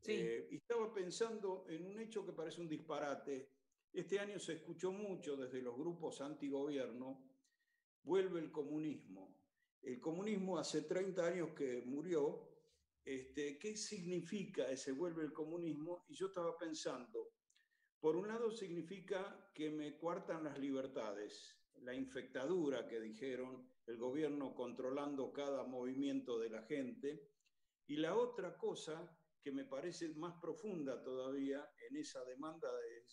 [0.00, 0.12] Sí.
[0.14, 3.50] Eh, y estaba pensando en un hecho que parece un disparate.
[3.92, 7.31] Este año se escuchó mucho desde los grupos antigobierno
[8.04, 9.38] vuelve el comunismo.
[9.82, 12.48] El comunismo hace 30 años que murió.
[13.04, 16.04] Este, ¿Qué significa ese vuelve el comunismo?
[16.08, 17.32] Y yo estaba pensando,
[18.00, 24.54] Por un lado significa que me cuartan las libertades, la infectadura que dijeron, el gobierno
[24.54, 27.30] controlando cada movimiento de la gente.
[27.86, 29.08] Y la otra cosa
[29.40, 32.68] que me parece más profunda todavía en esa demanda,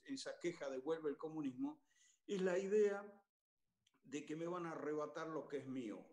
[0.06, 1.84] en esa queja de vuelve el comunismo,
[2.28, 3.04] es la idea
[4.10, 6.06] de que me van a arrebatar lo que es mío,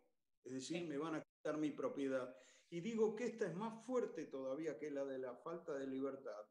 [0.45, 2.37] es decir, me van a quitar mi propiedad.
[2.69, 6.45] Y digo que esta es más fuerte todavía que la de la falta de libertad,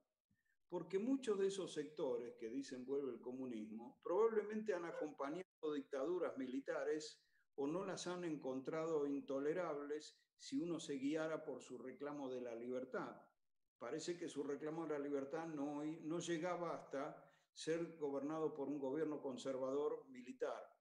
[0.69, 7.21] porque muchos de esos sectores que dicen vuelve el comunismo probablemente han acompañado dictaduras militares
[7.55, 12.55] o no las han encontrado intolerables si uno se guiara por su reclamo de la
[12.55, 13.21] libertad.
[13.77, 17.23] Parece que su reclamo de la libertad no, no llegaba hasta
[17.53, 20.74] ser gobernado por un gobierno conservador militar.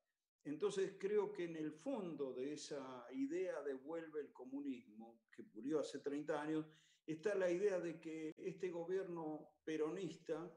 [0.44, 5.80] Entonces creo que en el fondo de esa idea de vuelve el comunismo, que murió
[5.80, 6.66] hace 30 años,
[7.06, 10.52] está la idea de que este gobierno peronista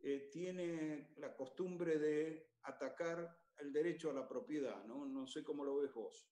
[0.00, 5.06] eh, tiene la costumbre de atacar el derecho a la propiedad, ¿no?
[5.06, 6.30] No sé cómo lo ves vos.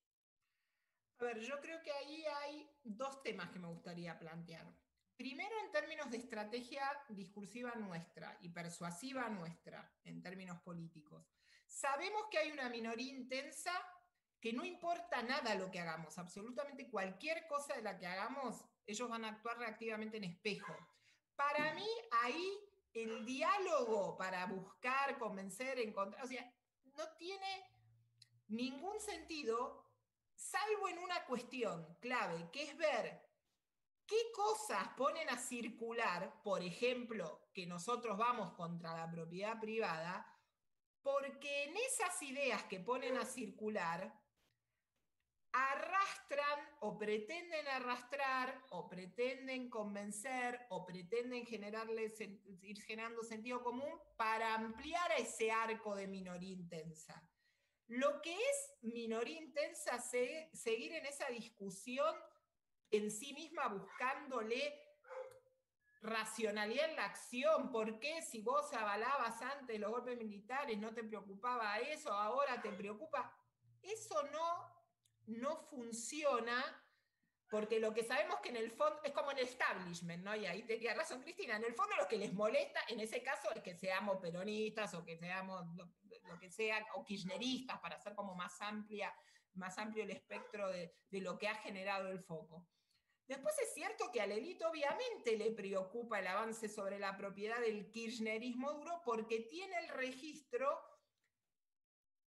[1.18, 4.72] A ver, yo creo que ahí hay dos temas que me gustaría plantear.
[5.16, 11.37] Primero, en términos de estrategia discursiva nuestra y persuasiva nuestra, en términos políticos.
[11.68, 13.72] Sabemos que hay una minoría intensa
[14.40, 19.08] que no importa nada lo que hagamos, absolutamente cualquier cosa de la que hagamos, ellos
[19.08, 20.74] van a actuar reactivamente en espejo.
[21.36, 21.88] Para mí,
[22.22, 22.58] ahí
[22.94, 26.50] el diálogo para buscar, convencer, encontrar, o sea,
[26.96, 27.70] no tiene
[28.48, 29.84] ningún sentido,
[30.34, 33.28] salvo en una cuestión clave, que es ver
[34.06, 40.26] qué cosas ponen a circular, por ejemplo, que nosotros vamos contra la propiedad privada,
[41.08, 44.12] porque en esas ideas que ponen a circular
[45.52, 52.12] arrastran o pretenden arrastrar o pretenden convencer o pretenden generarle,
[52.60, 57.26] ir generando sentido común para ampliar ese arco de minoría intensa.
[57.86, 62.14] Lo que es minoría intensa, seguir en esa discusión
[62.90, 64.87] en sí misma buscándole
[66.00, 67.70] racionalidad en la acción.
[67.70, 72.70] ¿Por qué si vos avalabas antes los golpes militares no te preocupaba eso, ahora te
[72.72, 73.34] preocupa?
[73.82, 74.78] Eso no
[75.28, 76.64] no funciona
[77.50, 80.36] porque lo que sabemos que en el fondo es como el establishment, ¿no?
[80.36, 83.48] Y ahí tenía razón Cristina, en el fondo lo que les molesta en ese caso
[83.54, 88.34] es que seamos peronistas o que seamos lo, que sea, o kirchneristas, para hacer como
[88.34, 89.14] más, amplia,
[89.54, 92.66] más amplio el espectro de, de lo que ha generado el foco.
[93.28, 97.90] Después es cierto que a Lelito obviamente le preocupa el avance sobre la propiedad del
[97.90, 100.80] kirchnerismo duro porque tiene el registro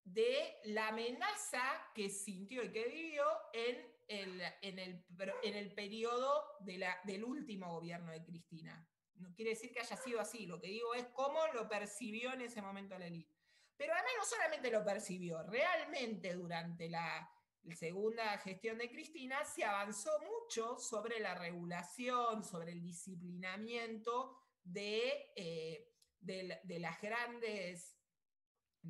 [0.03, 1.63] de la amenaza
[1.95, 5.05] que sintió y que vivió en el, en el,
[5.43, 8.89] en el periodo de la, del último gobierno de Cristina.
[9.17, 12.41] No quiere decir que haya sido así, lo que digo es cómo lo percibió en
[12.41, 13.35] ese momento la élite.
[13.77, 17.29] Pero además no solamente lo percibió, realmente durante la,
[17.75, 25.93] segunda gestión de Cristina se avanzó mucho sobre la regulación, sobre el disciplinamiento de, eh,
[26.21, 27.97] de las grandes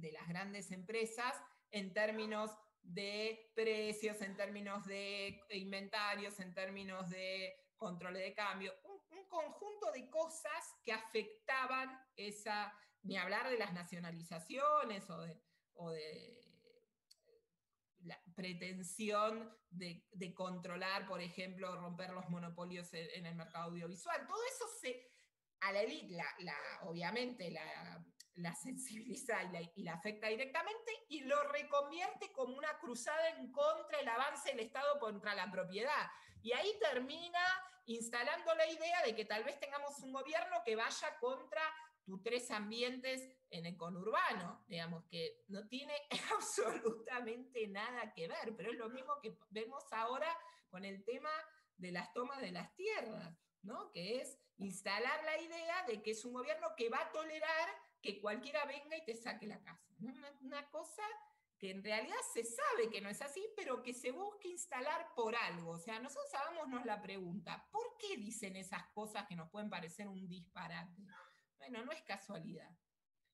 [0.01, 1.35] de las grandes empresas
[1.71, 2.51] en términos
[2.83, 8.97] de precios, en términos de inventarios, en términos de control de cambio, un,
[9.29, 12.73] conjunto de cosas que afectaban esa,
[13.03, 15.05] ni hablar de las nacionalizaciones
[15.75, 16.46] o de,
[18.37, 24.27] pretensión de, controlar, por ejemplo, romper los monopolios en, el mercado audiovisual.
[24.27, 25.11] Todo eso se,
[25.61, 28.07] a la élite, la, obviamente la
[28.37, 29.39] la sensibiliza
[29.75, 34.61] y la, afecta directamente y lo reconvierte como una cruzada en contra del avance del
[34.61, 36.07] Estado contra la propiedad.
[36.43, 37.41] Y ahí termina
[37.87, 41.63] instalando la idea de que tal vez tengamos un gobierno que vaya contra
[42.07, 45.93] tus tres ambientes en el conurbano, digamos, que no tiene
[46.35, 50.29] absolutamente nada que ver, pero es lo mismo que vemos ahora
[50.71, 51.31] con el tema
[51.77, 53.91] de las tomas de las tierras, ¿no?
[53.93, 57.69] que es instalar la idea de que es un gobierno que va a tolerar
[58.01, 59.95] que cualquiera venga y te saque la casa.
[60.41, 61.03] Una, cosa
[61.59, 65.35] que en realidad se sabe que no es así, pero que se busca instalar por
[65.35, 65.73] algo.
[65.73, 70.07] O sea, nosotros hagámonos la pregunta, ¿por qué dicen esas cosas que nos pueden parecer
[70.09, 71.03] un disparate?
[71.59, 72.71] Bueno, no es casualidad.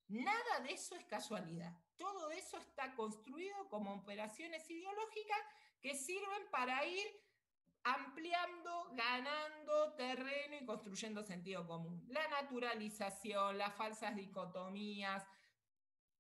[0.09, 1.73] Nada de eso es casualidad.
[1.97, 5.39] Todo eso está construido como operaciones ideológicas
[5.81, 7.07] que sirven para ir
[7.85, 12.05] ampliando, ganando terreno y construyendo sentido común.
[12.09, 15.27] La naturalización, las falsas dicotomías,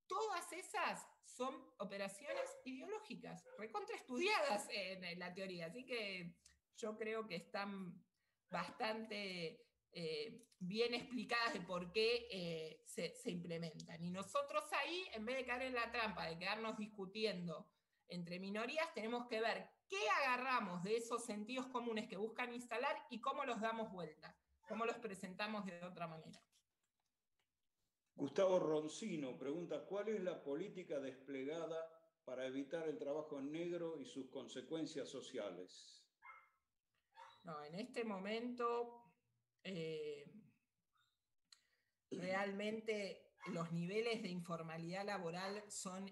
[0.06, 6.34] todas esas son operaciones ideológicas, recontraestudiadas en la teoría, así que
[6.76, 8.02] yo creo que están
[8.50, 14.04] bastante eh, bien explicadas de por qué eh, se se, se implementan.
[14.04, 17.70] Y nosotros ahí, en vez de caer en la trampa de quedarnos discutiendo
[18.08, 23.20] entre minorías, tenemos que ver qué agarramos de esos sentidos comunes que buscan instalar y
[23.20, 24.36] cómo los damos vuelta,
[24.68, 26.38] cómo los presentamos de otra manera.
[28.14, 31.88] Gustavo Roncino pregunta, ¿cuál es la política desplegada
[32.24, 36.04] para evitar el trabajo en negro y sus consecuencias sociales?
[37.44, 39.01] No, en este momento
[39.64, 40.24] eh,
[42.10, 46.06] realmente los niveles de informalidad laboral son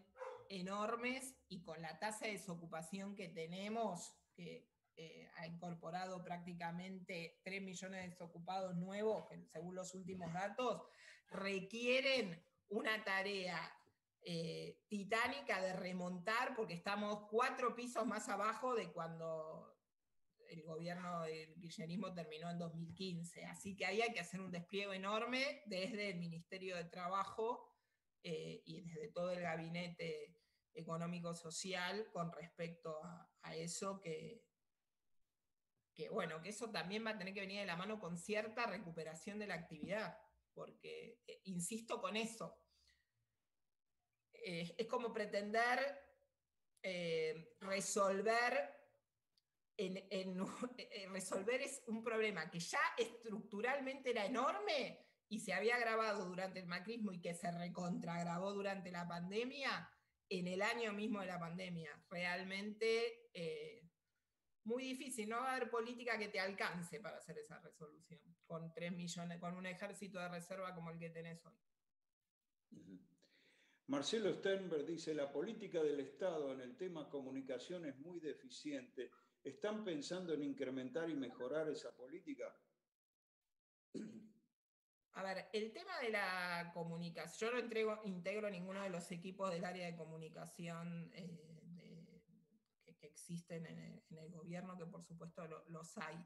[0.49, 7.63] enormes y con la tasa de desocupación que tenemos, que eh, ha incorporado prácticamente 3
[7.63, 10.83] millones de desocupados nuevos, según los últimos datos,
[11.31, 13.59] requieren una tarea
[14.23, 19.70] eh, titánica de remontar porque estamos cuatro pisos más abajo de cuando
[20.51, 23.45] el gobierno del kirchnerismo terminó en 2015.
[23.45, 27.73] Así que hay que hacer un despliegue enorme desde el Ministerio de Trabajo
[28.23, 30.37] eh, y desde todo el gabinete
[30.75, 34.45] económico-social con respecto a, eso que,
[35.95, 38.67] que, bueno, que eso también va a tener que venir de la mano con cierta
[38.67, 40.19] recuperación de la actividad,
[40.53, 42.57] porque, eh, insisto con eso,
[44.33, 46.07] eh, es como pretender
[47.61, 48.80] resolver,
[49.87, 56.61] en, resolver es un problema que ya estructuralmente era enorme y se había agravado durante
[56.61, 59.89] el macrismo y que se recontragravó durante la pandemia,
[60.29, 61.91] en el año mismo de la pandemia.
[62.09, 63.91] Realmente eh,
[64.65, 68.73] muy difícil, no va a haber política que te alcance para hacer esa resolución, con
[68.73, 71.55] 3 millones, con un ejército de reserva como el que tenés hoy.
[73.87, 79.11] Marcelo Sternberg dice, la política del Estado en el tema comunicación es muy deficiente.
[79.43, 82.55] ¿Están pensando en incrementar y mejorar esa política?
[85.13, 89.51] A ver, el tema de la comunicación, yo no entrego, integro ninguno de los equipos
[89.51, 92.23] del área de comunicación eh,
[92.85, 96.17] que, existen en el, gobierno, que por supuesto los hay.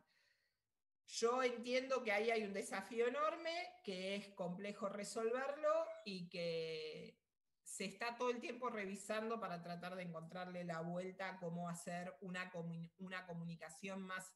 [1.06, 7.23] Yo entiendo que ahí hay un desafío enorme, que es complejo resolverlo y que
[7.64, 12.14] se está todo el tiempo revisando para tratar de encontrarle la vuelta a cómo hacer
[12.20, 12.52] una,
[12.98, 14.32] una comunicación más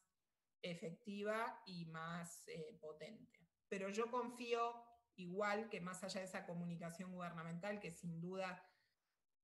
[0.61, 3.47] efectiva y más eh, potente.
[3.69, 4.73] Pero yo confío
[5.15, 8.65] igual que más allá de esa comunicación gubernamental, que sin duda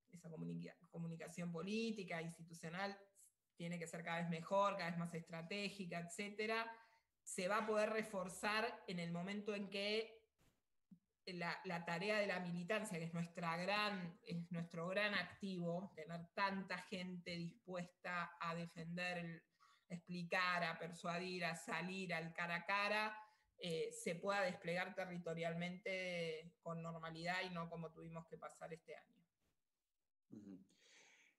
[0.10, 0.30] esa
[0.90, 2.98] comunicación política, institucional,
[3.56, 6.72] tiene que ser cada vez mejor, cada vez más estratégica, etcétera,
[7.24, 10.14] se va a poder reforzar en el momento en que
[11.34, 16.77] la, tarea de la militancia, que es, nuestra gran, es nuestro gran activo, tener tanta
[16.77, 19.43] gente dispuesta a defender,
[19.89, 23.18] a explicar, a persuadir, a salir al cara a cara,
[23.57, 29.15] eh, se pueda desplegar territorialmente con normalidad y no como tuvimos que pasar este año.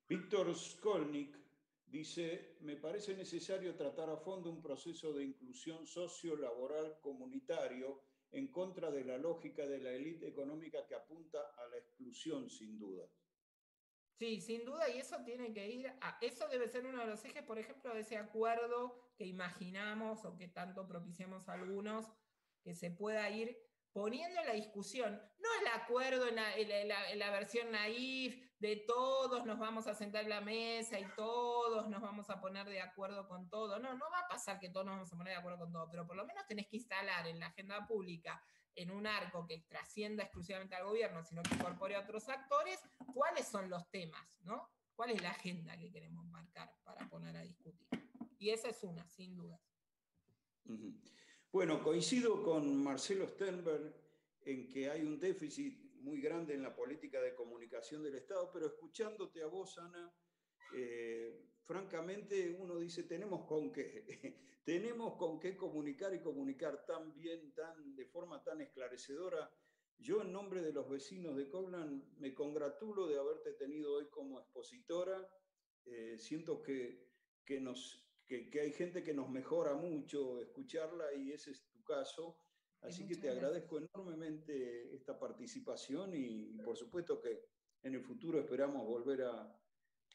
[0.08, 1.36] Víctor Skolnik
[1.84, 8.02] dice, me parece necesario tratar a fondo un proceso de inclusión socio-laboral comunitario
[8.36, 12.78] en contra de la lógica de la élite económica que apunta a la exclusión, sin
[12.78, 13.08] duda.
[14.18, 17.24] Sí, sin duda, y eso tiene que ir a, eso debe ser uno de los
[17.24, 22.06] ejes, por ejemplo, de ese acuerdo que imaginamos o que tanto propiciamos algunos,
[22.62, 23.58] que se pueda ir
[23.92, 29.86] poniendo en la discusión, no el acuerdo en la, versión naif de todos nos vamos
[29.86, 33.78] a sentar en la mesa y todos nos vamos a poner de acuerdo con todo.
[33.78, 35.88] No, no va a pasar que todos nos vamos a poner de acuerdo con todo,
[35.90, 38.42] pero por lo menos tenés que instalar en la agenda pública
[38.74, 42.78] en un arco que trascienda exclusivamente al gobierno, sino que incorpore a otros actores,
[43.14, 44.70] cuáles son los temas, ¿no?
[44.94, 47.88] ¿Cuál es la agenda que queremos marcar para poner a discutir?
[48.38, 49.60] Y esa es una, sin duda.
[51.52, 53.94] Bueno, coincido con Marcelo Sternberg
[54.42, 58.66] en que hay un déficit muy grande en la política de comunicación del Estado, pero
[58.66, 60.14] escuchándote a vos, Ana,
[60.72, 64.04] eh, francamente uno dice, tenemos con qué,
[64.64, 69.50] tenemos con qué comunicar y comunicar tan bien, tan, de forma tan esclarecedora.
[69.98, 74.38] Yo en nombre de los vecinos de Coblan me congratulo de haberte tenido hoy como
[74.38, 75.28] expositora.
[75.86, 77.10] Eh, siento que,
[77.44, 82.38] que, nos, que, hay gente que nos mejora mucho escucharla y ese es tu caso.
[82.82, 87.42] Así que te agradezco enormemente esta participación y, por supuesto que
[87.82, 89.60] en el futuro esperamos volver a,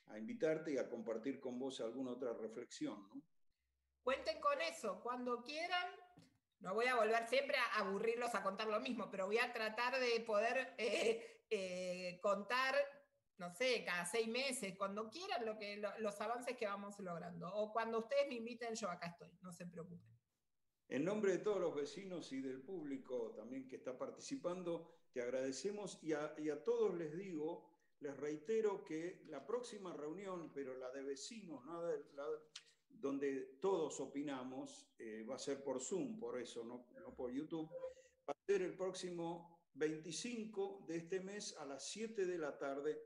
[0.07, 3.07] a invitarte y a compartir con vos alguna otra reflexión.
[3.09, 3.21] ¿no?
[4.03, 5.87] Cuenten con eso, cuando quieran.
[6.59, 9.99] No voy a volver siempre a aburrirlos a contar lo mismo, pero voy a tratar
[9.99, 12.75] de poder eh, eh, contar,
[13.37, 17.51] no sé, cada seis meses, cuando quieran, lo que, los avances que vamos logrando.
[17.55, 20.10] O cuando ustedes me inviten, yo acá estoy, no se preocupen.
[20.91, 25.97] En nombre de todos los vecinos y del público también que está participando, te agradecemos
[26.03, 31.63] y a, todos les digo, les reitero que la próxima reunión, pero la de vecinos,
[32.89, 36.85] donde todos opinamos, eh, va a ser por Zoom, por eso, no,
[37.15, 37.71] por YouTube,
[38.27, 43.01] va a ser el próximo 25 de este mes a las 7 de la tarde,